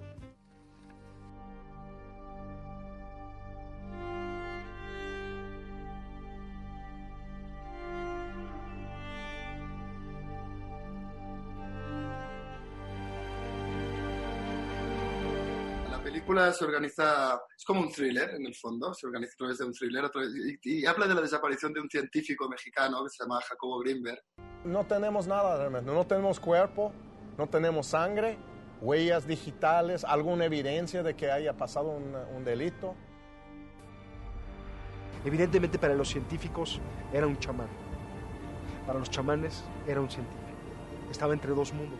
[16.26, 19.66] Película se organiza, es como un thriller en el fondo, se organiza a través de
[19.66, 20.10] un thriller
[20.64, 24.20] y, y habla de la desaparición de un científico mexicano que se llama Jacobo Greenberg
[24.64, 26.92] no tenemos nada realmente, no tenemos cuerpo,
[27.38, 28.38] no tenemos sangre,
[28.82, 32.96] huellas digitales, alguna evidencia de que haya pasado un, un, delito.
[35.24, 36.82] Evidentemente para los científicos
[37.14, 37.70] era un chamán,
[38.88, 40.42] para los chamanes era un científico,
[41.12, 42.00] estaba entre dos mundos.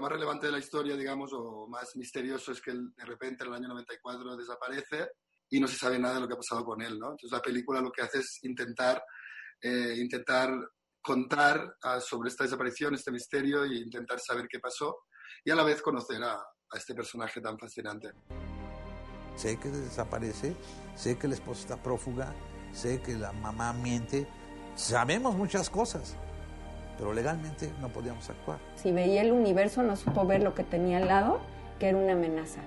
[0.00, 3.50] Más relevante de la historia, digamos, o más misterioso es que él, de repente en
[3.50, 5.08] el año 94 desaparece
[5.48, 7.12] y no se sabe nada de lo que ha pasado con él, ¿no?
[7.12, 9.02] Entonces la película lo que hace es intentar,
[9.60, 10.50] eh, intentar
[11.00, 15.04] contar uh, sobre esta desaparición, este misterio e intentar saber qué pasó
[15.44, 18.12] y a la vez conocer a, a, este personaje tan fascinante.
[19.36, 20.56] Sé que desaparece,
[20.96, 22.34] sé que la esposa está prófuga,
[22.72, 24.26] sé que la mamá miente,
[24.76, 26.16] sabemos muchas cosas,
[26.96, 28.58] pero legalmente no podíamos actuar.
[28.76, 31.40] Si veía el universo no supo ver lo que tenía al lado,
[31.78, 32.60] que era una amenaza.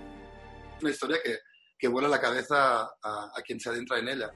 [0.81, 1.37] Una historia que,
[1.77, 4.31] que vuela la cabeza a, a quien se adentra en ella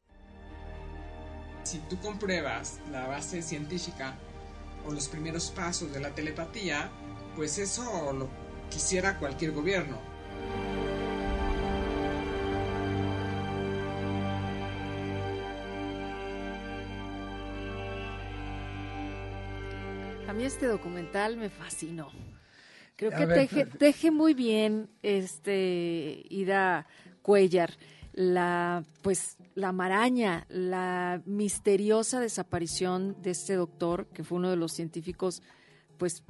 [1.63, 4.15] si tú compruebas la base científica
[4.85, 6.91] o los primeros pasos de la telepatía,
[7.35, 8.29] pues eso lo
[8.69, 9.99] quisiera cualquier gobierno.
[20.31, 22.09] A mí este documental me fascinó.
[22.95, 26.87] Creo que teje, teje, muy bien este Ida
[27.21, 27.73] Cuellar
[28.13, 34.71] la pues la maraña, la misteriosa desaparición de este doctor, que fue uno de los
[34.71, 35.43] científicos
[35.97, 36.23] pues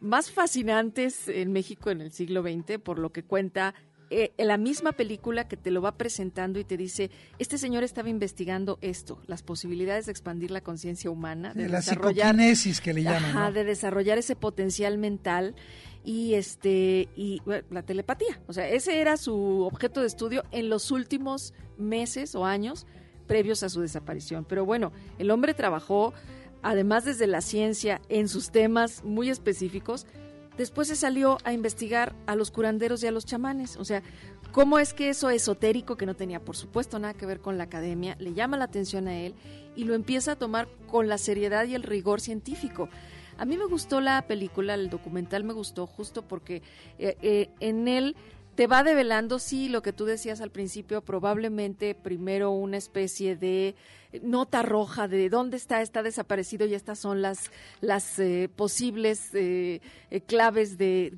[0.00, 3.74] más fascinantes en México en el siglo XX, por lo que cuenta
[4.16, 7.82] eh, en la misma película que te lo va presentando y te dice, este señor
[7.82, 12.36] estaba investigando esto, las posibilidades de expandir la conciencia humana, de la desarrollar,
[12.82, 13.52] que le llaman, ajá, ¿no?
[13.52, 15.56] de desarrollar ese potencial mental
[16.04, 20.68] y este y bueno, la telepatía, o sea, ese era su objeto de estudio en
[20.68, 22.86] los últimos meses o años
[23.26, 24.44] previos a su desaparición.
[24.44, 26.14] Pero bueno, el hombre trabajó
[26.62, 30.06] además desde la ciencia, en sus temas muy específicos,
[30.56, 33.76] después se salió a investigar a los curanderos y a los chamanes.
[33.76, 34.02] O sea,
[34.52, 37.64] cómo es que eso esotérico, que no tenía por supuesto nada que ver con la
[37.64, 39.34] academia, le llama la atención a él
[39.76, 42.88] y lo empieza a tomar con la seriedad y el rigor científico.
[43.36, 46.62] A mí me gustó la película, el documental me gustó justo porque
[46.98, 48.14] eh, eh, en él
[48.54, 53.74] te va develando, sí, lo que tú decías al principio, probablemente primero una especie de
[54.22, 57.50] nota roja de dónde está, está desaparecido y estas son las,
[57.80, 61.12] las eh, posibles eh, eh, claves de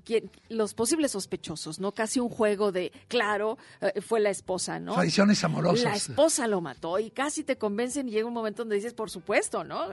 [0.48, 1.92] los posibles sospechosos, ¿no?
[1.92, 3.58] Casi un juego de, claro,
[4.00, 4.94] fue la esposa, ¿no?
[4.94, 5.84] Tradiciones amorosas.
[5.84, 9.10] La esposa lo mató y casi te convencen y llega un momento donde dices, por
[9.10, 9.86] supuesto, ¿no?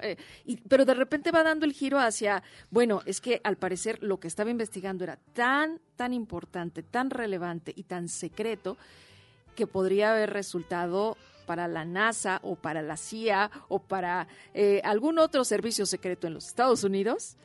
[0.46, 4.20] y, pero de repente va dando el giro hacia, bueno, es que al parecer lo
[4.20, 8.78] que estaba investigando era tan, tan importante, tan relevante y tan secreto
[9.56, 15.20] que podría haber resultado para la NASA o para la CIA o para eh, algún
[15.20, 17.38] otro servicio secreto en los Estados Unidos,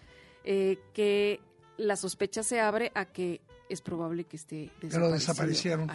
[0.44, 1.40] eh, que
[1.76, 5.90] la sospecha se abre a que es probable que esté Pero desaparecieron.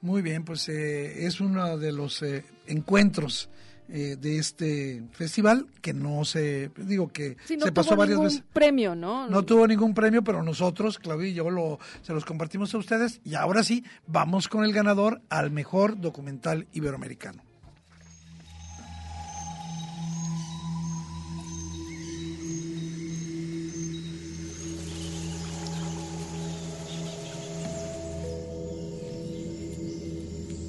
[0.00, 2.22] Muy bien, pues eh, es uno de los
[2.66, 3.48] encuentros
[3.88, 8.42] de este festival que no se digo que no se pasó varias veces.
[8.52, 12.74] premio no no tuvo ningún premio pero nosotros Claudio y yo lo se los compartimos
[12.74, 13.20] a ustedes.
[13.24, 17.42] Y ahora sí vamos con el ganador al mejor documental iberoamericano.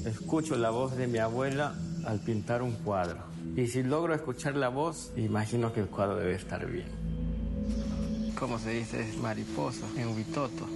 [0.04, 1.74] Escucho la voz de mi abuela
[2.06, 3.18] al pintar un cuadro.
[3.56, 6.88] Y si logro escuchar la voz, imagino que el cuadro debe estar bien.
[8.38, 9.00] ¿Cómo se dice?
[9.00, 10.66] Es mariposa en Huitoto.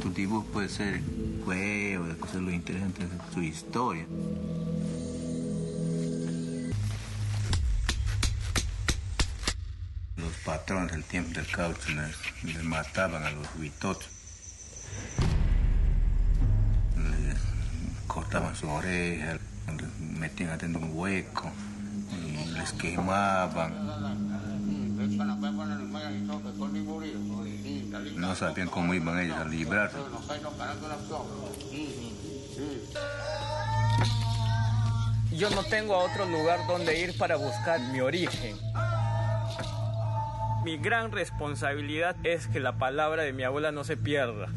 [0.00, 1.00] tu dibujo puede ser
[1.44, 4.06] juego, cosas lo interesante de su historia.
[10.44, 14.19] patrones del tiempo del caucho les, mataban a los huitotos.
[18.60, 21.50] Cortaban su oreja, les metían adentro un hueco
[22.12, 23.72] y les quemaban.
[28.16, 29.96] No sabían cómo iban ellos a librarse.
[35.32, 38.56] Yo no tengo otro lugar donde ir para buscar mi origen.
[40.64, 44.48] Mi gran responsabilidad es que la palabra de mi abuela no se pierda.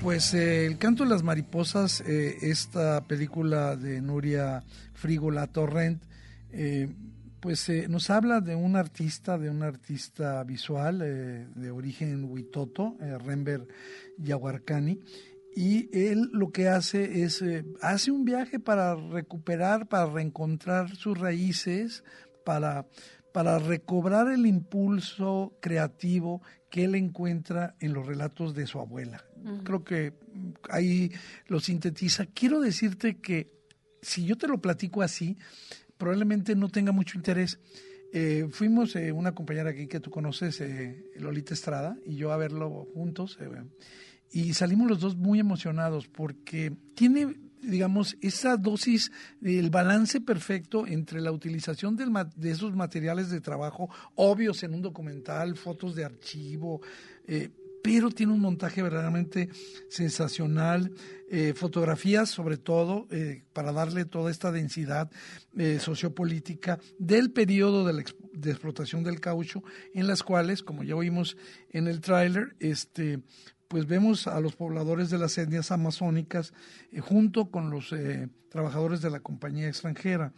[0.00, 4.62] Pues eh, El canto de las mariposas, eh, esta película de Nuria
[4.94, 6.02] Frigola Torrent,
[6.52, 6.88] eh,
[7.40, 13.66] pues nos habla de un artista, de un artista visual de origen huitoto, Rember
[14.18, 15.00] Yaguarcani,
[15.54, 17.42] y él lo que hace es,
[17.80, 22.04] hace un viaje para recuperar, para reencontrar sus raíces,
[22.44, 22.86] para
[23.32, 29.24] para recobrar el impulso creativo que él encuentra en los relatos de su abuela.
[29.64, 30.12] Creo que
[30.70, 31.12] ahí
[31.46, 32.26] lo sintetiza.
[32.26, 33.50] Quiero decirte que
[34.02, 35.36] si yo te lo platico así,
[35.98, 37.58] probablemente no tenga mucho interés.
[38.12, 42.38] Eh, fuimos eh, una compañera aquí que tú conoces, eh, Lolita Estrada, y yo a
[42.38, 43.38] verlo juntos,
[44.30, 49.10] y salimos los dos muy emocionados porque tiene digamos, esa dosis,
[49.42, 55.56] el balance perfecto entre la utilización de esos materiales de trabajo obvios en un documental,
[55.56, 56.80] fotos de archivo,
[57.26, 57.50] eh,
[57.82, 59.48] pero tiene un montaje verdaderamente
[59.88, 60.92] sensacional,
[61.30, 65.10] eh, fotografías sobre todo, eh, para darle toda esta densidad
[65.80, 69.62] sociopolítica del periodo de, la explotación del caucho,
[69.92, 71.36] en las cuales, como ya oímos
[71.70, 73.20] en el tráiler, este,
[73.68, 76.54] pues vemos a los pobladores de las etnias amazónicas
[76.90, 80.32] eh, junto con los eh, trabajadores de la compañía extranjera.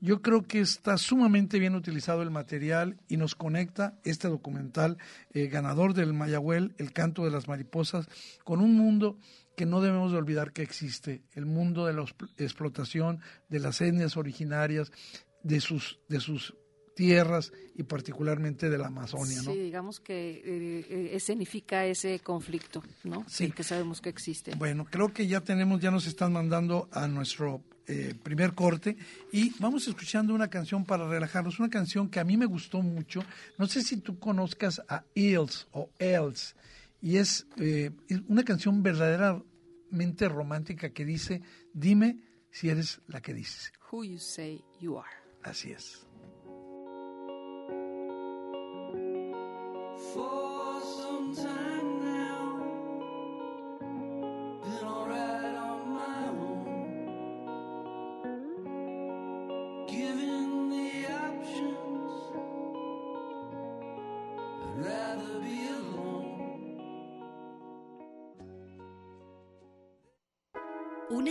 [0.00, 4.98] Yo creo que está sumamente bien utilizado el material y nos conecta este documental
[5.32, 8.06] eh, ganador del Mayagüel, El canto de las mariposas,
[8.44, 9.18] con un mundo
[9.56, 12.04] que no debemos de olvidar que existe, el mundo de la
[12.36, 14.92] explotación de las etnias originarias,
[15.42, 16.54] de sus, de sus
[16.96, 19.52] tierras y particularmente de la Amazonia, ¿no?
[19.52, 23.24] Sí, digamos que eh, eh, escenifica ese conflicto, ¿no?
[23.28, 23.50] Sí.
[23.50, 24.54] que sabemos que existe.
[24.56, 28.96] Bueno, creo que ya tenemos, ya nos están mandando a nuestro eh, primer corte
[29.32, 33.22] y vamos escuchando una canción para relajarnos, una canción que a mí me gustó mucho.
[33.58, 36.56] No sé si tú conozcas a Eels o Els
[37.00, 37.90] y es eh,
[38.28, 42.18] una canción verdaderamente romántica que dice, dime
[42.50, 43.72] si eres la que dices.
[43.92, 45.08] Who you say you are.
[45.42, 46.06] Así es.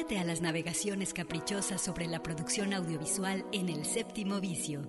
[0.05, 4.83] Únete a las navegaciones caprichosas sobre la producción audiovisual en el séptimo vicio.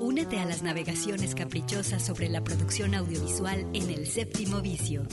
[0.00, 5.04] Únete a las navegaciones caprichosas sobre la producción audiovisual en el séptimo vicio.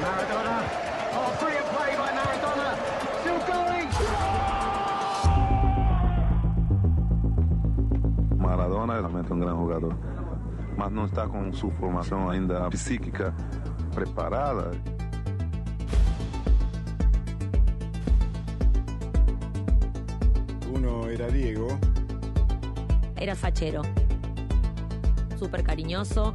[0.00, 0.62] Maradona.
[1.16, 1.32] Oh,
[8.92, 9.98] é realmente um grande jogador,
[10.76, 13.34] mas não está com sua formação ainda psíquica
[13.98, 14.70] preparada.
[20.72, 21.66] Uno era Diego.
[23.16, 23.82] Era fachero,
[25.36, 26.32] súper cariñoso,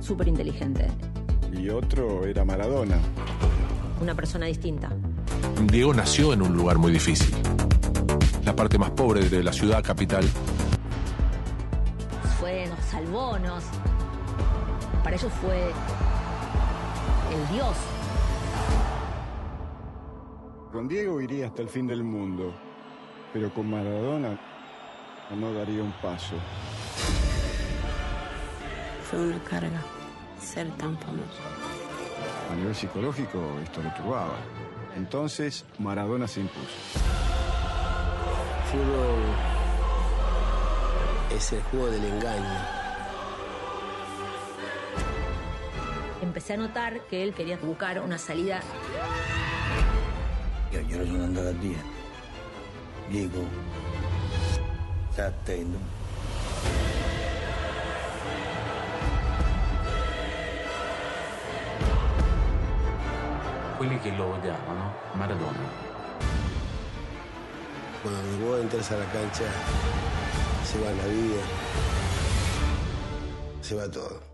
[0.00, 0.88] súper inteligente.
[1.52, 2.96] Y otro era Maradona.
[4.00, 4.88] Una persona distinta.
[5.70, 7.34] Diego nació en un lugar muy difícil.
[8.46, 10.24] La parte más pobre de la ciudad capital.
[12.40, 13.64] Fue, nos salvó, nos.
[15.04, 15.72] Para ellos fue
[17.32, 17.76] el Dios.
[20.72, 22.52] Con Diego iría hasta el fin del mundo,
[23.32, 24.38] pero con Maradona
[25.36, 26.34] no daría un paso.
[29.10, 29.82] Fue una carga
[30.40, 31.42] ser tan famoso.
[32.50, 34.36] A nivel psicológico esto lo turbaba.
[34.96, 36.66] Entonces Maradona se impuso.
[38.70, 39.22] Fútbol
[41.36, 42.77] es el juego del engaño.
[46.20, 48.60] Empecé a notar que él quería buscar una salida.
[50.72, 51.80] Io, io sono andato a dire,
[53.08, 53.42] Diego,
[55.12, 55.78] stai attento.
[63.78, 65.86] Quelli che lo odiavano, Maradona.
[68.02, 69.44] Cuando mi boda interesa a la cancha,
[70.64, 71.42] se va la vida,
[73.60, 74.27] se va todo.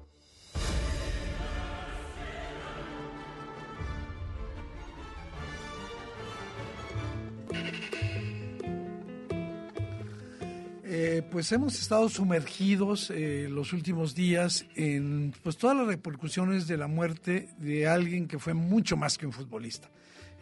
[11.45, 16.87] Pues hemos estado sumergidos eh, los últimos días en pues todas las repercusiones de la
[16.87, 19.91] muerte de alguien que fue mucho más que un futbolista.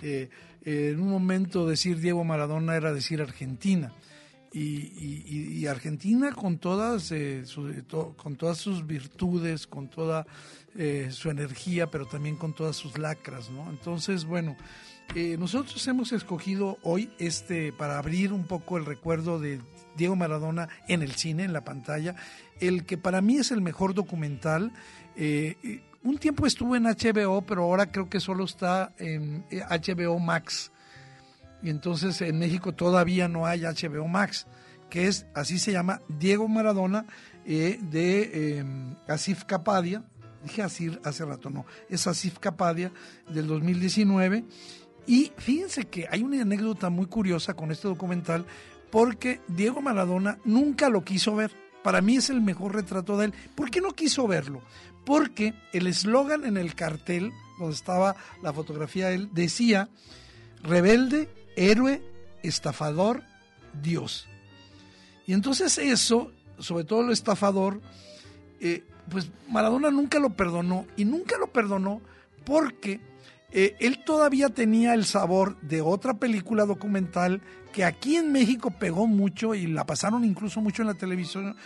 [0.01, 0.31] Eh,
[0.65, 3.93] en un momento decir Diego Maradona era decir Argentina.
[4.53, 7.43] Y, Argentina con todas, eh,
[8.17, 10.25] con todas sus virtudes, con toda
[11.11, 13.69] su energía, pero también con todas sus lacras, ¿no?
[13.71, 14.57] Entonces, bueno,
[15.37, 19.61] nosotros hemos escogido hoy este para abrir un poco el recuerdo de
[19.97, 22.15] Diego Maradona en el cine, en la pantalla,
[22.61, 24.73] el que para mí es el mejor documental.
[25.17, 29.63] eh, eh, un tiempo estuvo en HBO, pero ahora creo que solo está en eh,
[29.63, 30.73] HBO Max.
[31.63, 34.47] Y entonces en México todavía no hay HBO Max,
[34.91, 37.07] que es, así se llama, Diego Maradona,
[37.47, 38.65] eh, de eh,
[39.07, 40.03] Asif Kapadia.
[40.43, 42.91] Dije así hace rato, no, es Asif Kapadia
[43.29, 44.45] del 2019.
[45.07, 48.45] Y fíjense que hay una anécdota muy curiosa con este documental,
[48.93, 51.51] porque Diego Maradona nunca lo quiso ver.
[51.83, 53.35] Para mí es el mejor retrato de él.
[53.55, 54.61] ¿Por qué no quiso verlo?
[55.07, 59.89] Porque el eslogan en el cartel, donde estaba la fotografía de él, decía,
[60.63, 62.03] rebelde, héroe,
[62.43, 63.23] estafador,
[63.83, 64.29] Dios.
[65.27, 67.81] Y entonces eso, sobre todo el estafador,
[68.61, 72.03] eh, pues Maradona nunca lo perdonó y nunca lo perdonó
[72.45, 73.01] porque
[73.53, 77.41] eh, él todavía tenía el sabor de otra película documental
[77.73, 81.57] que aquí en México pegó mucho y la pasaron incluso mucho en la televisión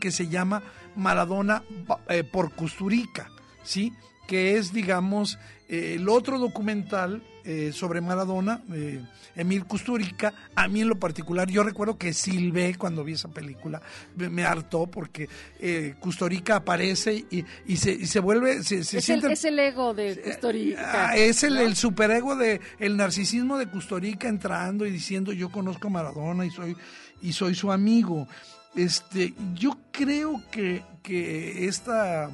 [0.00, 0.62] que se llama
[0.96, 1.62] Maradona
[2.08, 3.30] eh, por Custurica,
[3.62, 3.92] ¿sí?
[4.26, 5.38] que es, digamos,
[5.68, 9.00] eh, el otro documental eh, sobre Maradona, eh,
[9.34, 10.32] Emil Kusturica.
[10.54, 13.80] A mí en lo particular, yo recuerdo que silbé cuando vi esa película,
[14.16, 15.28] me, me hartó porque
[15.60, 19.26] eh, Kusturica aparece y, y, se, y se vuelve, se, se es, siente...
[19.26, 21.08] el, es el ego de Custorica.
[21.10, 25.88] Ah, es el, el superego de el narcisismo de Custorica entrando y diciendo yo conozco
[25.88, 26.76] a Maradona y soy
[27.22, 28.26] y soy su amigo.
[28.74, 32.30] Este, yo creo que, que esta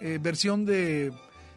[0.00, 1.12] eh, versión de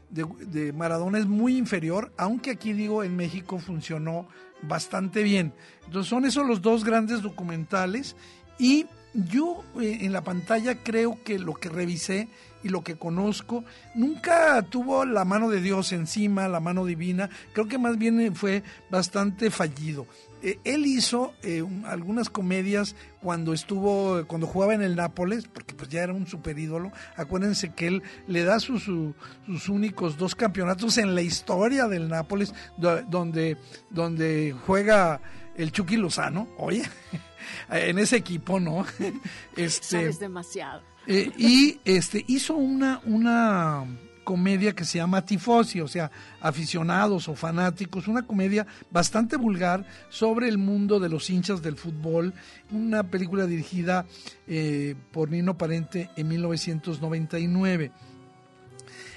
[0.10, 4.28] de, de Maradona es muy inferior, aunque aquí digo en México funcionó
[4.62, 5.54] bastante bien.
[5.86, 8.16] Entonces son esos los dos grandes documentales
[8.58, 12.28] y yo eh, en la pantalla creo que lo que revisé
[12.66, 13.64] y lo que conozco
[13.94, 18.32] nunca tuvo la mano de Dios encima, la mano divina, creo que más bien eh,
[18.34, 20.08] fue bastante fallido.
[20.42, 25.74] Eh, él hizo eh, un- algunas comedias cuando estuvo, cuando jugaba en el Nápoles, porque
[25.76, 26.92] pues ya era un super ídolo.
[27.16, 29.14] Acuérdense que él le da sus, su-
[29.46, 33.58] sus únicos dos campeonatos en la historia del Nápoles, do- donde,
[33.92, 35.22] donde juega
[35.56, 36.84] el Chucky Lozano, oye,
[37.70, 38.86] en ese equipo, ¿no?
[39.56, 40.82] Este, Sabes demasiado.
[41.08, 43.86] Eh, y este hizo una, una
[44.24, 50.50] comedia que se llama Tifosi, o sea, aficionados o fanáticos, una comedia bastante vulgar sobre
[50.50, 52.34] el mundo de los hinchas del fútbol,
[52.72, 54.06] una película dirigida
[54.48, 57.92] eh, por Nino Parente en 1999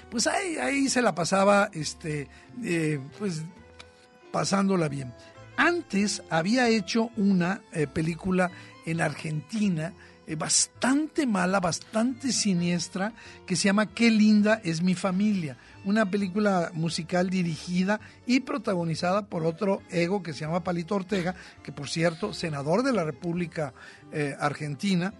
[0.09, 2.27] pues ahí, ahí se la pasaba, este,
[2.63, 3.43] eh, pues
[4.31, 5.13] pasándola bien.
[5.55, 8.49] Antes había hecho una eh, película
[8.85, 9.93] en Argentina
[10.35, 13.13] bastante mala, bastante siniestra,
[13.45, 15.57] que se llama Qué linda es mi familia.
[15.85, 21.71] Una película musical dirigida y protagonizada por otro ego que se llama Palito Ortega, que
[21.71, 23.73] por cierto, senador de la República
[24.11, 25.13] eh, Argentina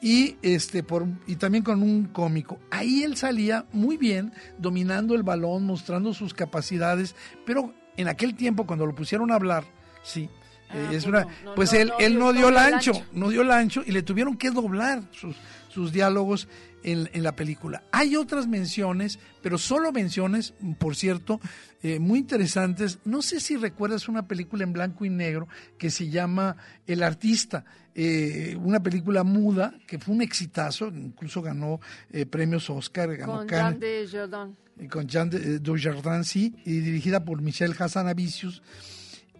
[0.00, 2.58] y este por y también con un cómico.
[2.70, 8.66] Ahí él salía muy bien, dominando el balón, mostrando sus capacidades, pero en aquel tiempo
[8.66, 9.64] cuando lo pusieron a hablar,
[10.02, 10.28] sí,
[10.74, 13.06] eh, es pues una, no, pues no, él, no él no dio el ancho, ancho.
[13.12, 15.36] no dio el ancho y le tuvieron que doblar sus,
[15.68, 16.48] sus diálogos
[16.82, 17.82] en, en la película.
[17.92, 21.40] Hay otras menciones, pero solo menciones, por cierto,
[21.82, 22.98] eh, muy interesantes.
[23.04, 25.48] No sé si recuerdas una película en blanco y negro
[25.78, 26.56] que se llama
[26.86, 27.64] El Artista,
[27.94, 33.48] eh, una película muda que fue un exitazo, incluso ganó eh, premios Oscar, ganó Con
[33.48, 34.56] Jean de Jordan.
[34.90, 38.62] con Jean de- Dujardin, sí, y dirigida por Michel Hassanavicius.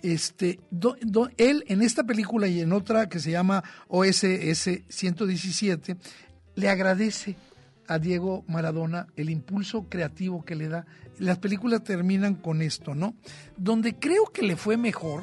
[0.04, 0.60] Este,
[1.38, 5.96] él en esta película y en otra que se llama OSS 117,
[6.56, 7.36] le agradece
[7.88, 10.84] a Diego Maradona el impulso creativo que le da.
[11.18, 13.14] Las películas terminan con esto, ¿no?
[13.56, 15.22] Donde creo que le fue mejor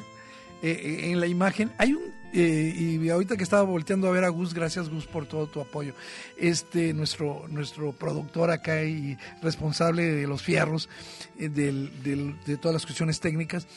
[0.62, 2.02] eh, eh, en la imagen, hay un,
[2.32, 5.60] eh, y ahorita que estaba volteando a ver a Gus, gracias Gus por todo tu
[5.60, 5.94] apoyo,
[6.36, 10.88] este, nuestro, nuestro productor acá y responsable de los fierros,
[11.36, 13.68] de todas las cuestiones técnicas,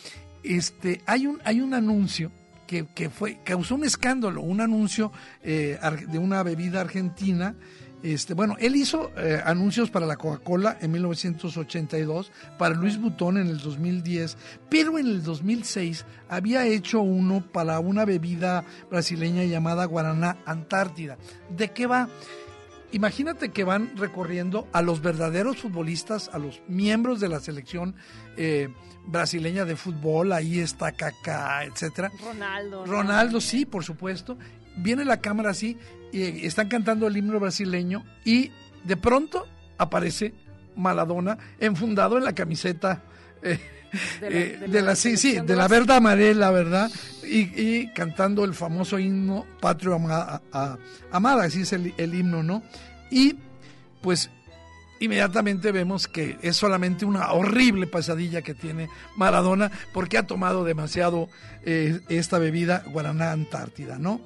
[0.46, 2.32] este, hay un, hay un anuncio
[2.68, 5.12] que, que fue, causó un escándalo, un anuncio
[5.44, 5.78] eh,
[6.08, 7.56] de una bebida argentina.
[8.04, 13.48] Este, bueno, él hizo eh, anuncios para la Coca-Cola en 1982, para Luis Butón en
[13.48, 14.38] el 2010,
[14.70, 21.18] pero en el 2006 había hecho uno para una bebida brasileña llamada Guaraná Antártida.
[21.50, 22.08] ¿De qué va?
[22.96, 27.94] Imagínate que van recorriendo a los verdaderos futbolistas, a los miembros de la selección
[28.38, 28.70] eh,
[29.06, 32.10] brasileña de fútbol, ahí está Kaká, etcétera.
[32.24, 32.86] Ronaldo.
[32.86, 34.38] Ronaldo, sí, por supuesto.
[34.78, 35.78] Viene la cámara así
[36.14, 38.54] y están cantando el himno brasileño y
[38.86, 39.46] de pronto
[39.78, 40.34] aparece
[40.78, 43.04] Maladona enfundado en la camiseta
[43.42, 43.60] eh,
[44.22, 46.92] De la- eh, de de la sí, sí, de la verde amarela, ¿verdad?
[47.24, 50.78] Y, y cantando el famoso himno Patrio a-
[51.12, 52.64] Amada, así es el, el himno, ¿no?
[53.10, 53.36] Y
[54.02, 54.30] pues
[55.00, 58.88] inmediatamente vemos que es solamente una horrible pasadilla que tiene
[59.18, 61.30] Maradona porque ha tomado demasiado
[61.66, 64.22] eh, esta bebida Guaraná Antártida, ¿no?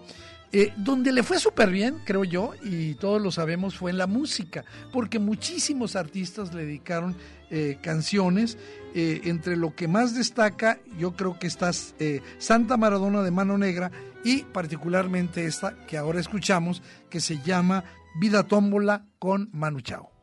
[0.52, 4.08] Eh, donde le fue súper bien, creo yo, y todos lo sabemos, fue en la
[4.08, 7.16] música, porque muchísimos artistas le dedicaron
[7.52, 8.58] eh, canciones,
[8.96, 13.58] eh, entre lo que más destaca, yo creo que está eh, Santa Maradona de Mano
[13.58, 13.92] Negra
[14.24, 17.84] y particularmente esta que ahora escuchamos, que se llama
[18.20, 20.19] Vida Tómbola con Manu Chao.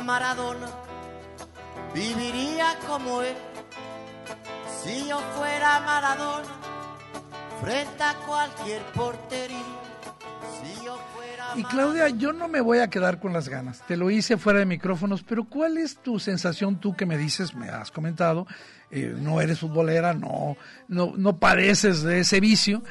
[0.00, 0.68] Maradona,
[1.92, 3.36] viviría como él.
[4.82, 6.48] Si yo fuera Maradona,
[7.60, 9.83] frente a cualquier portería.
[11.56, 13.86] Y Claudia, yo no me voy a quedar con las ganas.
[13.86, 17.54] Te lo hice fuera de micrófonos, pero ¿cuál es tu sensación tú que me dices,
[17.54, 18.46] me has comentado,
[18.90, 20.56] eh, no eres futbolera, no,
[20.88, 22.82] no, no padeces de ese vicio?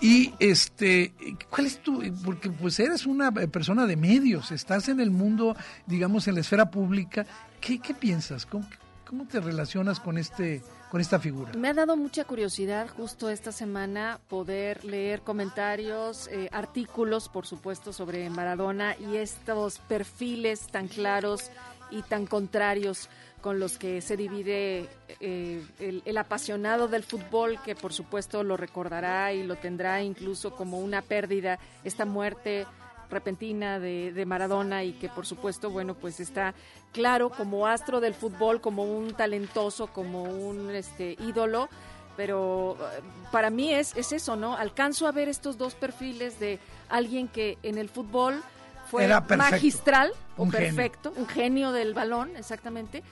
[0.00, 1.14] Y este,
[1.48, 5.56] ¿cuál es tu, porque pues eres una eh, persona de medios, estás en el mundo,
[5.86, 7.24] digamos, en la esfera pública,
[7.60, 8.44] ¿qué, qué piensas?
[8.44, 8.68] ¿Cómo,
[9.06, 11.52] ¿Cómo te relacionas con este con esta figura.
[11.56, 17.92] Me ha dado mucha curiosidad justo esta semana poder leer comentarios, eh, artículos, por supuesto,
[17.92, 21.50] sobre Maradona y estos perfiles tan claros
[21.90, 23.08] y tan contrarios
[23.40, 24.88] con los que se divide
[25.20, 30.54] eh, el, el, apasionado del fútbol, que por supuesto lo recordará y lo tendrá incluso
[30.54, 32.66] como una pérdida, esta muerte
[33.10, 36.54] repentina de, de, Maradona y que por supuesto, bueno, pues está
[36.92, 41.68] claro como astro del fútbol, como un talentoso, como un este ídolo,
[42.16, 43.00] pero eh,
[43.32, 44.56] para mí es, es eso, ¿no?
[44.56, 46.58] Alcanzo a ver estos dos perfiles de
[46.88, 48.42] alguien que en el fútbol
[48.90, 51.22] fue magistral o un perfecto, genio.
[51.22, 53.02] un genio del balón, exactamente,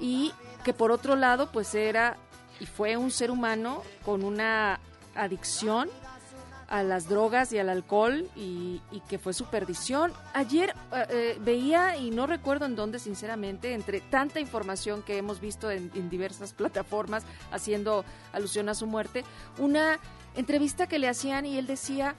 [0.00, 0.32] y
[0.64, 2.16] que por otro lado, pues era
[2.60, 4.78] y fue un ser humano con una
[5.14, 5.88] adicción
[6.72, 10.10] a las drogas y al alcohol y, que fue su perdición.
[10.32, 15.38] Ayer eh, eh, veía, y no recuerdo en dónde sinceramente, entre tanta información que hemos
[15.38, 19.22] visto en, diversas plataformas haciendo alusión a su muerte,
[19.58, 20.00] una
[20.34, 22.14] entrevista que le hacían y él decía,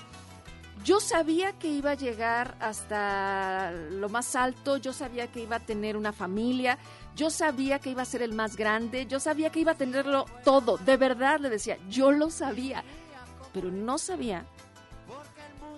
[0.84, 5.62] yo sabía que iba a llegar hasta lo más alto, yo sabía que iba a
[5.62, 6.78] tener una familia,
[7.16, 10.26] yo sabía que iba a ser el más grande, yo sabía que iba a tenerlo
[10.44, 12.84] todo, de verdad le decía, yo lo sabía
[13.54, 14.46] pero no sabía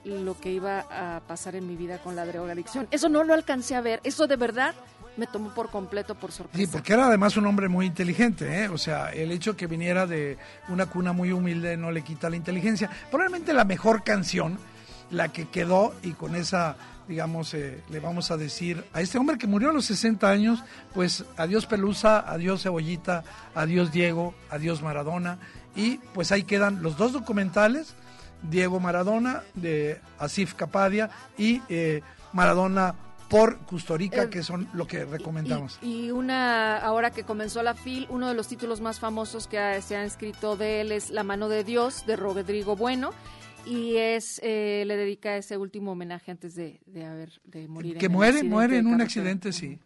[0.04, 2.88] lo que iba a pasar en mi vida con la drogadicción.
[2.92, 4.76] Eso no lo alcancé a ver, eso de verdad
[5.18, 6.66] me tomó por completo por sorpresa.
[6.66, 8.70] Sí, porque era además un hombre muy inteligente, ¿eh?
[8.70, 12.36] o sea, el hecho que viniera de una cuna muy humilde no le quita la
[12.36, 12.90] inteligencia.
[13.10, 14.60] Probablemente la mejor canción,
[15.12, 16.76] la que quedó y con esa
[17.08, 20.64] digamos, eh, le vamos a decir a este hombre que murió a los 60 años,
[20.94, 23.24] pues adiós Pelusa, adiós Cebollita,
[23.54, 25.38] adiós Diego, adiós Maradona,
[25.76, 27.96] y pues ahí quedan los dos documentales,
[28.50, 32.02] Diego Maradona de Asif Kapadia y eh,
[32.34, 32.96] Maradona
[33.30, 35.80] por Custorica, eh, que son lo que recomendamos.
[35.82, 39.58] Y, y, una, ahora que comenzó la FIL, uno de los títulos más famosos que
[39.58, 43.12] ha, se ha escrito de él es La mano de Dios, de Rodrigo Bueno,
[43.66, 47.98] y es eh, le dedica ese último homenaje antes de, de haber de morir.
[47.98, 49.80] Que muere, muere en un accidente, sí.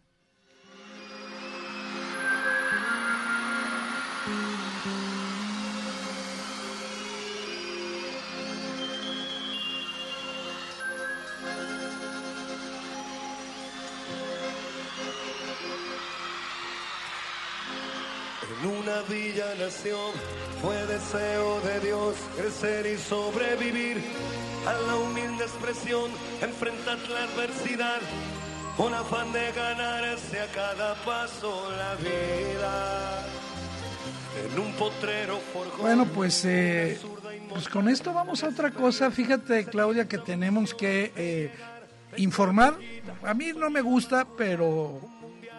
[19.00, 19.96] Una villa nació,
[20.60, 23.96] fue deseo de Dios crecer y sobrevivir
[24.66, 26.10] a la humilde expresión,
[26.42, 28.00] enfrentar la adversidad,
[28.76, 33.26] con afán de ganarse a cada paso la vida.
[34.44, 35.82] En un potrero forjó.
[35.82, 36.98] Bueno, pues, eh,
[37.48, 39.10] pues con esto vamos a otra cosa.
[39.10, 41.52] Fíjate, Claudia, que tenemos que eh,
[42.16, 42.76] informar.
[43.22, 45.00] A mí no me gusta, pero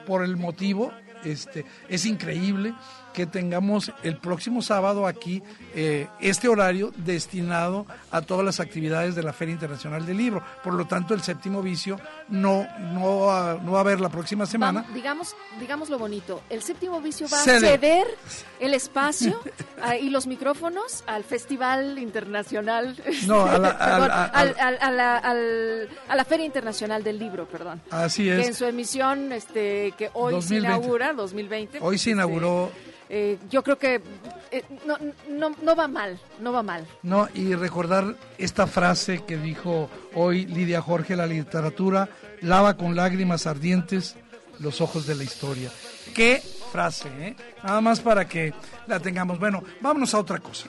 [0.05, 0.91] por el motivo
[1.23, 2.73] este, es increíble
[3.13, 5.41] que tengamos el próximo sábado aquí
[5.75, 10.43] eh, este horario destinado a todas las actividades de la Feria Internacional del Libro.
[10.63, 11.99] Por lo tanto, el séptimo vicio
[12.29, 14.81] no, no, va, no va a haber la próxima semana.
[14.81, 17.67] Vamos, digamos, digamos lo bonito, el séptimo vicio va Cede.
[17.67, 18.07] a ceder
[18.59, 19.39] el espacio
[19.81, 22.95] a, y los micrófonos al Festival Internacional.
[23.27, 23.57] No, a
[26.15, 27.81] la, Feria Internacional del Libro, perdón.
[27.89, 28.41] Así es.
[28.41, 30.47] Que en su emisión, este, que hoy 2020.
[30.47, 31.79] se inaugura, 2020.
[31.81, 32.65] Hoy se inauguró.
[32.65, 34.01] Este, eh, yo creo que
[34.51, 34.97] eh, no,
[35.29, 36.87] no, no, va mal, no va mal.
[37.03, 42.07] No, y recordar esta frase que dijo hoy Lidia Jorge, la literatura
[42.39, 44.15] lava con lágrimas ardientes
[44.59, 45.69] los ojos de la historia.
[46.15, 46.41] Qué
[46.71, 47.35] frase, ¿eh?
[47.61, 48.53] Nada más para que
[48.87, 49.37] la tengamos.
[49.39, 50.67] Bueno, vámonos a otra cosa.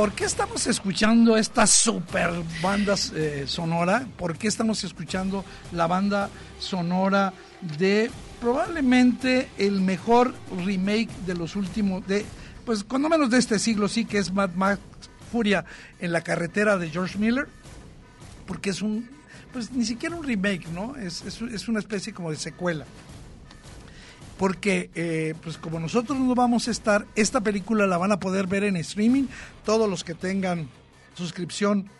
[0.00, 2.30] ¿Por qué estamos escuchando esta super
[2.62, 4.06] banda eh, sonora?
[4.16, 7.34] ¿Por qué estamos escuchando la banda sonora
[7.76, 10.32] de probablemente el mejor
[10.64, 12.24] remake de los últimos, de,
[12.64, 14.80] pues cuando menos de este siglo sí, que es Mad Max
[15.30, 15.66] Furia
[15.98, 17.46] en la carretera de George Miller?
[18.46, 19.06] Porque es un,
[19.52, 20.96] pues ni siquiera un remake, ¿no?
[20.96, 22.86] Es, es, es una especie como de secuela
[24.40, 28.46] porque eh, pues como nosotros no vamos a estar, esta película la van a poder
[28.46, 29.24] ver en streaming,
[29.66, 30.66] todos los que tengan
[31.14, 31.90] suscripción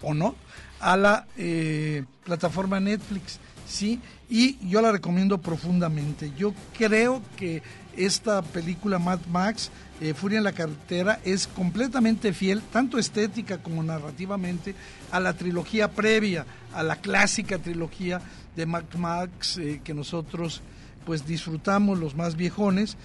[0.00, 0.36] o no,
[0.80, 4.00] a la eh, plataforma Netflix, ¿sí?
[4.30, 6.32] Y yo la recomiendo profundamente.
[6.38, 7.62] Yo creo que
[7.94, 9.70] esta película Mad Max,
[10.00, 14.74] eh, Furia en la carretera, es completamente fiel, tanto estética como narrativamente,
[15.12, 18.22] a la trilogía previa, a la clásica trilogía
[18.56, 20.62] de Mad Max eh, que nosotros
[21.06, 22.98] pues disfrutamos los más viejones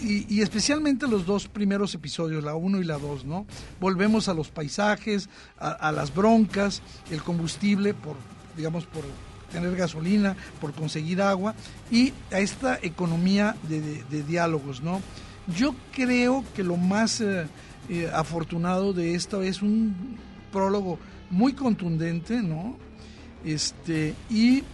[0.00, 3.46] y, especialmente los dos primeros episodios, la 1 y la 2, ¿no?
[3.80, 8.16] Volvemos a los paisajes, a, las broncas, el combustible por,
[8.58, 9.04] digamos, por
[9.50, 11.54] tener gasolina, por conseguir agua
[11.90, 15.00] y a esta economía de diálogos, ¿no?
[15.46, 17.46] Yo creo que lo más eh,
[17.88, 20.18] eh, afortunado de esto es un
[20.52, 20.98] prólogo
[21.30, 22.76] muy contundente, ¿no?
[23.44, 24.64] Este, y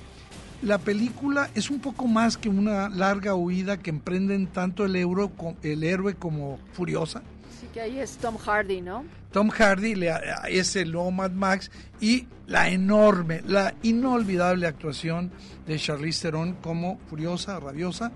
[0.62, 5.32] la película es un poco más que una larga huida que emprenden tanto el, euro,
[5.62, 7.22] el héroe como Furiosa.
[7.60, 9.04] Sí, que ahí es Tom Hardy, ¿no?
[9.32, 10.12] Tom Hardy le,
[10.48, 15.32] es el nuevo Mad Max y la enorme, la inolvidable actuación
[15.66, 18.12] de Charlize Theron como Furiosa, Rabiosa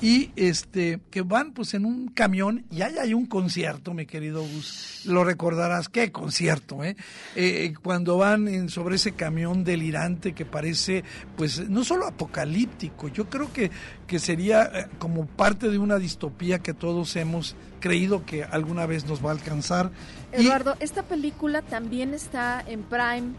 [0.00, 4.42] y este que van pues en un camión y ahí hay un concierto mi querido
[4.42, 5.02] Gus.
[5.06, 6.96] Lo recordarás qué concierto eh,
[7.36, 11.04] eh cuando van en, sobre ese camión delirante que parece
[11.36, 13.70] pues no solo apocalíptico yo creo que
[14.06, 19.06] que sería eh, como parte de una distopía que todos hemos creído que alguna vez
[19.06, 19.90] nos va a alcanzar.
[20.32, 23.32] Eduardo esta película también está en Prime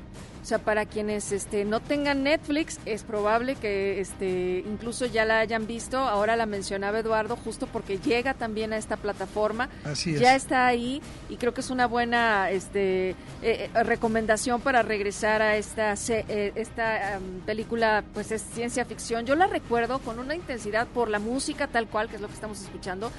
[0.46, 5.40] o sea, para quienes este, no tengan Netflix, es probable que este, incluso ya la
[5.40, 5.98] hayan visto.
[5.98, 9.70] Ahora la mencionaba Eduardo, justo porque llega también a esta plataforma.
[9.84, 10.20] Así es.
[10.20, 15.58] Ya está ahí y creo que es una buena este, eh, recomendación para regresar a
[15.58, 19.26] esta, eh, esta um, película, pues es ciencia ficción.
[19.26, 22.36] Yo la recuerdo con una intensidad por la música tal cual, que es lo que
[22.36, 23.12] estamos escuchando,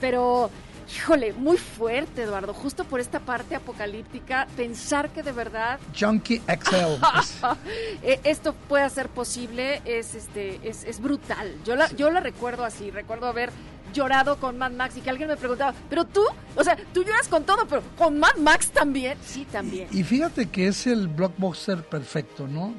[0.00, 0.50] pero
[0.94, 7.04] Híjole, muy fuerte, Eduardo, justo por esta parte apocalíptica, pensar que de verdad Junkie XL
[8.02, 11.54] E, esto pueda ser posible es este es, es brutal.
[11.64, 13.50] Yo la yo la recuerdo así, recuerdo haber
[13.92, 16.22] llorado con Mad Max y que alguien me preguntaba, "¿Pero tú?
[16.54, 19.88] O sea, tú lloras con todo, pero con Mad Max también?" Sí, también.
[19.90, 22.74] Y, y fíjate que es el blockbuster perfecto, ¿no?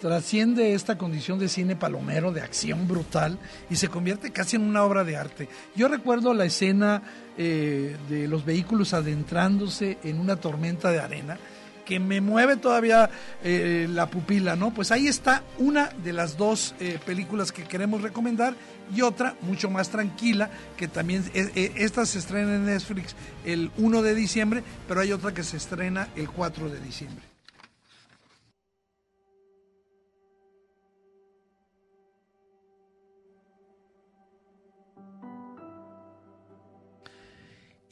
[0.00, 3.38] Trasciende esta condición de cine palomero, de acción brutal,
[3.70, 5.48] y se convierte casi en una obra de arte.
[5.74, 7.02] Yo recuerdo la escena
[7.38, 11.38] eh, de los vehículos adentrándose en una tormenta de arena,
[11.86, 13.08] que me mueve todavía
[13.42, 14.74] eh, la pupila, ¿no?
[14.74, 18.54] Pues ahí está una de las dos eh, películas que queremos recomendar
[18.94, 24.02] y otra mucho más tranquila, que también, eh, esta se estrena en Netflix el 1
[24.02, 27.35] de diciembre, pero hay otra que se estrena el 4 de diciembre.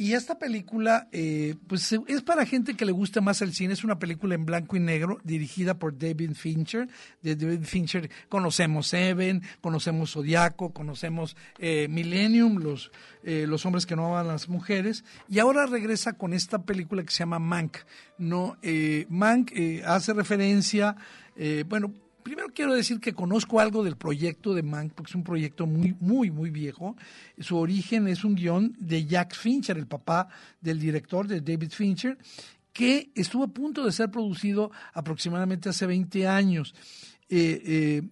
[0.04, 3.72] Y esta película, eh, pues es para gente que le gusta más el cine.
[3.72, 6.90] Es una película en blanco y negro dirigida por David Fincher.
[7.22, 12.92] De David Fincher conocemos Seven, conocemos Zodiaco, conocemos eh, Millennium, los,
[13.22, 15.04] eh, los hombres que no aman a las mujeres.
[15.26, 17.78] Y ahora regresa con esta película que se llama Mank.
[18.18, 18.58] No,
[19.08, 19.52] Mank
[19.86, 20.96] hace referencia,
[21.66, 21.94] bueno,
[22.24, 25.94] Primero quiero decir que conozco algo del proyecto de Mank, porque es un proyecto muy,
[26.00, 26.96] muy, muy viejo.
[27.38, 32.16] Su origen es un guion de Jack Fincher, el papá del director, de David Fincher,
[32.72, 36.74] que estuvo a punto de ser producido aproximadamente hace 20 años.
[37.28, 38.02] Eh, eh,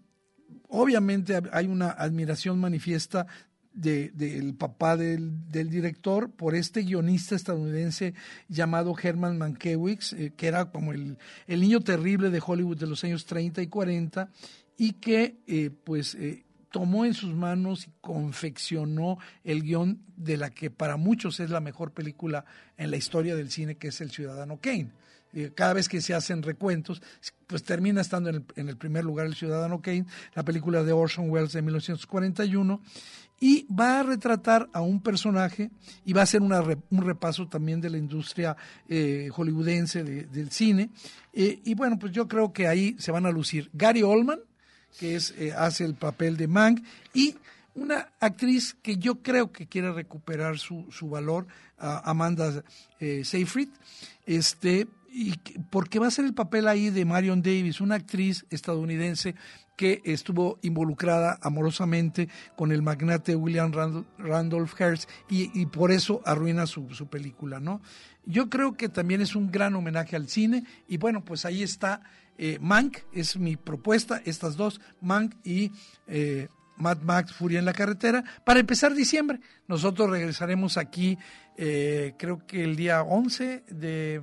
[0.68, 3.26] obviamente hay una admiración manifiesta
[3.74, 8.14] del de, papá del, del, director por este guionista estadounidense
[8.48, 13.02] llamado Herman Mankiewicz, eh, que era como el, el, niño terrible de Hollywood de los
[13.04, 14.30] años 30 y 40
[14.76, 20.50] y que eh, pues eh, tomó en sus manos y confeccionó el guion de la
[20.50, 22.44] que para muchos es la mejor película
[22.76, 24.90] en la historia del cine, que es El Ciudadano Kane
[25.54, 27.02] cada vez que se hacen recuentos,
[27.46, 31.52] pues termina estando en el, primer lugar El Ciudadano Kane, la película de Orson Welles
[31.52, 32.80] de 1941,
[33.42, 35.72] y va a retratar a un personaje
[36.04, 38.56] y va a hacer un repaso también de la industria
[38.88, 40.90] eh, hollywoodense de, del cine.
[41.32, 44.38] Eh, y bueno, pues yo creo que ahí se van a lucir Gary Oldman,
[44.96, 47.34] que es, eh, hace el papel de Mank, y
[47.74, 52.62] una actriz que yo creo que quiere recuperar su, su valor, Amanda
[53.00, 53.70] Seyfried,
[54.24, 55.34] este, y
[55.70, 59.34] porque va a ser el papel ahí de Marion Davis, una actriz estadounidense
[59.76, 63.72] que estuvo involucrada amorosamente con el magnate William
[64.18, 67.80] Randolph Hearst y, por eso arruina su, su, película, ¿no?
[68.24, 72.02] Yo creo que también es un gran homenaje al cine y bueno, pues ahí está
[72.38, 75.70] eh, Mank, es mi propuesta, estas dos, Mank y
[76.06, 79.40] eh, Mad Max Furia en la carretera, para empezar diciembre.
[79.68, 81.18] Nosotros regresaremos aquí,
[81.56, 84.22] eh, creo que el día 11 de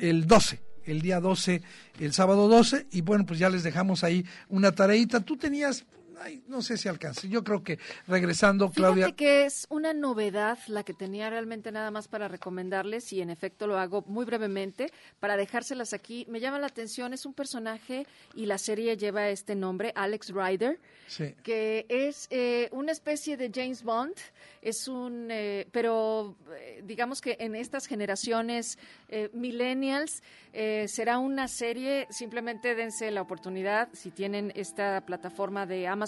[0.00, 1.62] el 12, el día 12,
[2.00, 5.20] el sábado 12, y bueno, pues ya les dejamos ahí una tareita.
[5.20, 5.84] Tú tenías
[6.20, 7.28] ay, no sé si alcance.
[7.28, 9.06] Yo creo que regresando, Claudia.
[9.06, 13.30] Fíjate que es una novedad la que tenía realmente nada más para recomendarles y en
[13.30, 14.90] efecto lo hago muy brevemente
[15.20, 16.26] para dejárselas aquí.
[16.28, 20.78] Me llama la atención, es un personaje y la serie lleva este nombre, Alex Ryder,
[21.06, 21.34] Sí.
[21.42, 24.14] que es eh, una especie de James Bond.
[24.60, 31.48] Es un, eh, pero eh, digamos que en estas generaciones eh, millennials eh, será una
[31.48, 32.06] serie.
[32.10, 36.07] Simplemente dense la oportunidad si tienen esta plataforma de Amazon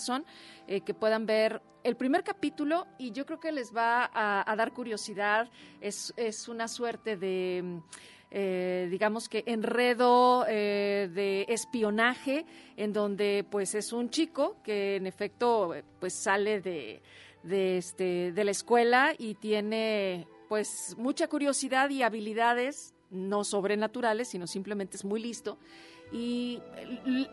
[0.66, 4.72] eh, que puedan ver el primer capítulo y yo creo que les va a, dar
[4.72, 5.48] curiosidad.
[5.80, 7.78] Es, es una suerte de mm,
[8.32, 12.46] eh, digamos que enredo eh, de espionaje
[12.76, 17.02] en donde pues es un chico que en efecto pues sale de,
[17.42, 24.46] de este de la escuela y tiene pues mucha curiosidad y habilidades no sobrenaturales sino
[24.46, 25.58] simplemente es muy listo
[26.12, 26.60] y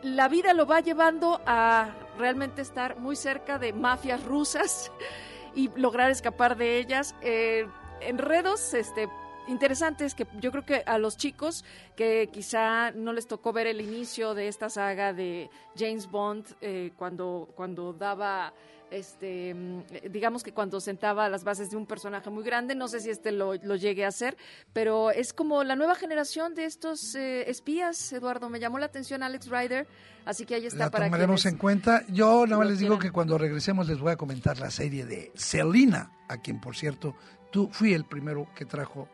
[0.03, 4.91] la vida lo va llevando a realmente estar muy cerca de mafias rusas
[5.55, 7.15] y lograr escapar de ellas.
[7.21, 7.67] Eh,
[8.01, 9.09] enredos, este
[9.47, 11.63] interesantes que yo creo que a los chicos
[11.95, 16.91] que quizá no les tocó ver el inicio de esta saga de James Bond eh,
[16.97, 18.53] cuando cuando daba
[18.91, 22.99] este mm, digamos que cuando sentaba las bases de un personaje muy grande no sé
[23.01, 24.37] si este lo, lo llegue a hacer
[24.73, 29.23] pero es como la nueva generación de estos eh, espías Eduardo me llamó la atención
[29.23, 29.87] Alex Ryder
[30.25, 32.03] así que ahí está La para tomaremos quienes- en cuenta.
[32.07, 35.31] Yo nada más les digo que cuando regresemos les voy a comentar la serie de
[35.35, 37.15] Selena, a quien por cierto
[37.51, 39.07] tú fui el primero que trajo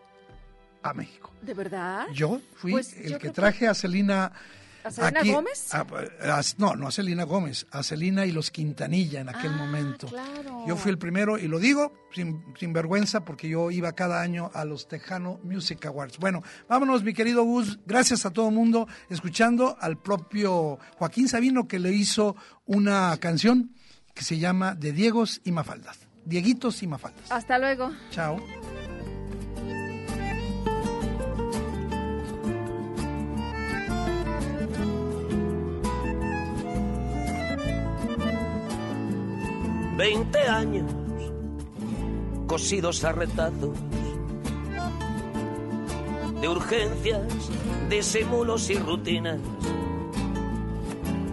[0.81, 1.31] a México.
[1.41, 4.31] de verdad Yo fui Pues el yo que traje a Selena.
[4.83, 5.73] ¿A Selena aquí- Gómez?
[5.73, 9.57] a- a- no, no a Selena Gómez, a Selena y los Quintanilla en aquel Ah,
[9.57, 10.07] momento.
[10.07, 10.65] claro.
[10.67, 14.51] Yo fui el primero y lo digo sin, sin vergüenza porque yo iba cada año
[14.53, 16.17] a los Tejano Music Awards.
[16.17, 21.67] Bueno, vámonos mi querido Gus, gracias a todo el mundo, escuchando al propio Joaquín Sabino
[21.67, 23.73] que le hizo una canción
[24.13, 25.97] que se llama De Diegos y Mafaldas.
[26.25, 27.31] Dieguitos y Mafaldas.
[27.31, 28.37] hasta luego Chao.
[39.95, 40.91] Veinte años
[42.47, 43.77] cosidos a retazos
[46.41, 47.21] de urgencias,
[47.89, 49.37] disimulos y rutinas.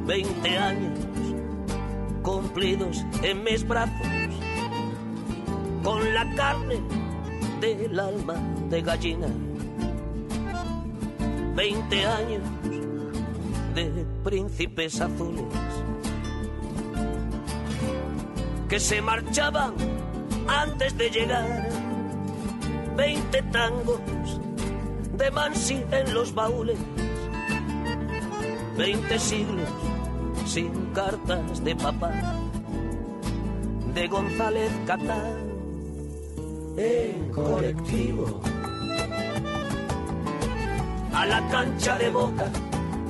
[0.05, 0.99] Veinte años
[2.23, 4.07] cumplidos en mis brazos
[5.83, 6.81] con la carne
[7.63, 8.35] del alma
[8.69, 9.29] de gallina.
[11.57, 12.43] Veinte años
[13.75, 15.70] de príncipes azules
[18.71, 19.75] que se marchaban
[20.47, 21.69] antes de llegar.
[22.97, 24.01] Veinte tangos
[25.19, 26.79] de Mansi en los baúles.
[28.77, 29.69] Veinte siglos
[30.47, 32.13] sin cartas de papá.
[33.93, 35.51] De González Catán
[36.77, 38.41] en colectivo.
[41.13, 42.47] A la cancha de boca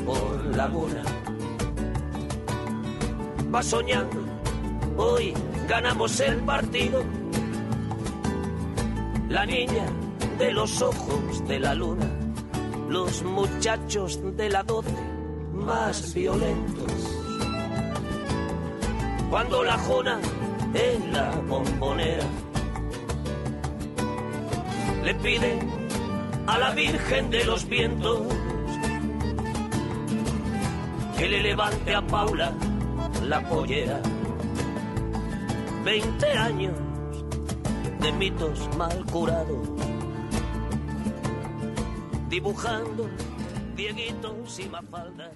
[0.06, 1.02] por laguna.
[3.54, 4.30] Va soñando
[5.02, 5.32] Hoy
[5.70, 7.04] ganamos el partido.
[9.28, 9.86] La niña
[10.36, 12.10] de los ojos de la luna,
[12.88, 15.00] los muchachos de la doce
[15.52, 16.92] más violentos.
[19.30, 20.18] Cuando la jona
[20.74, 22.26] en la bombonera
[25.04, 25.56] le pide
[26.48, 28.22] a la Virgen de los Vientos
[31.16, 32.52] que le levante a Paula
[33.22, 34.02] la pollera.
[35.84, 36.74] Veinte años
[38.00, 39.68] de mitos mal curados,
[42.28, 43.08] dibujando
[43.74, 45.32] dieguitos y mafaldas.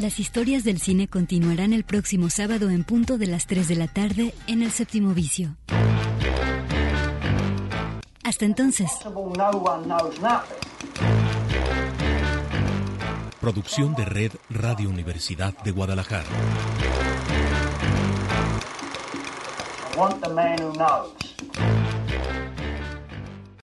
[0.00, 3.88] Las historias del cine continuarán el próximo sábado en punto de las 3 de la
[3.88, 5.56] tarde en el séptimo vicio.
[8.22, 8.90] Hasta entonces.
[13.40, 16.26] Producción de Red Radio Universidad de Guadalajara.
[19.96, 21.25] Want the man who knows.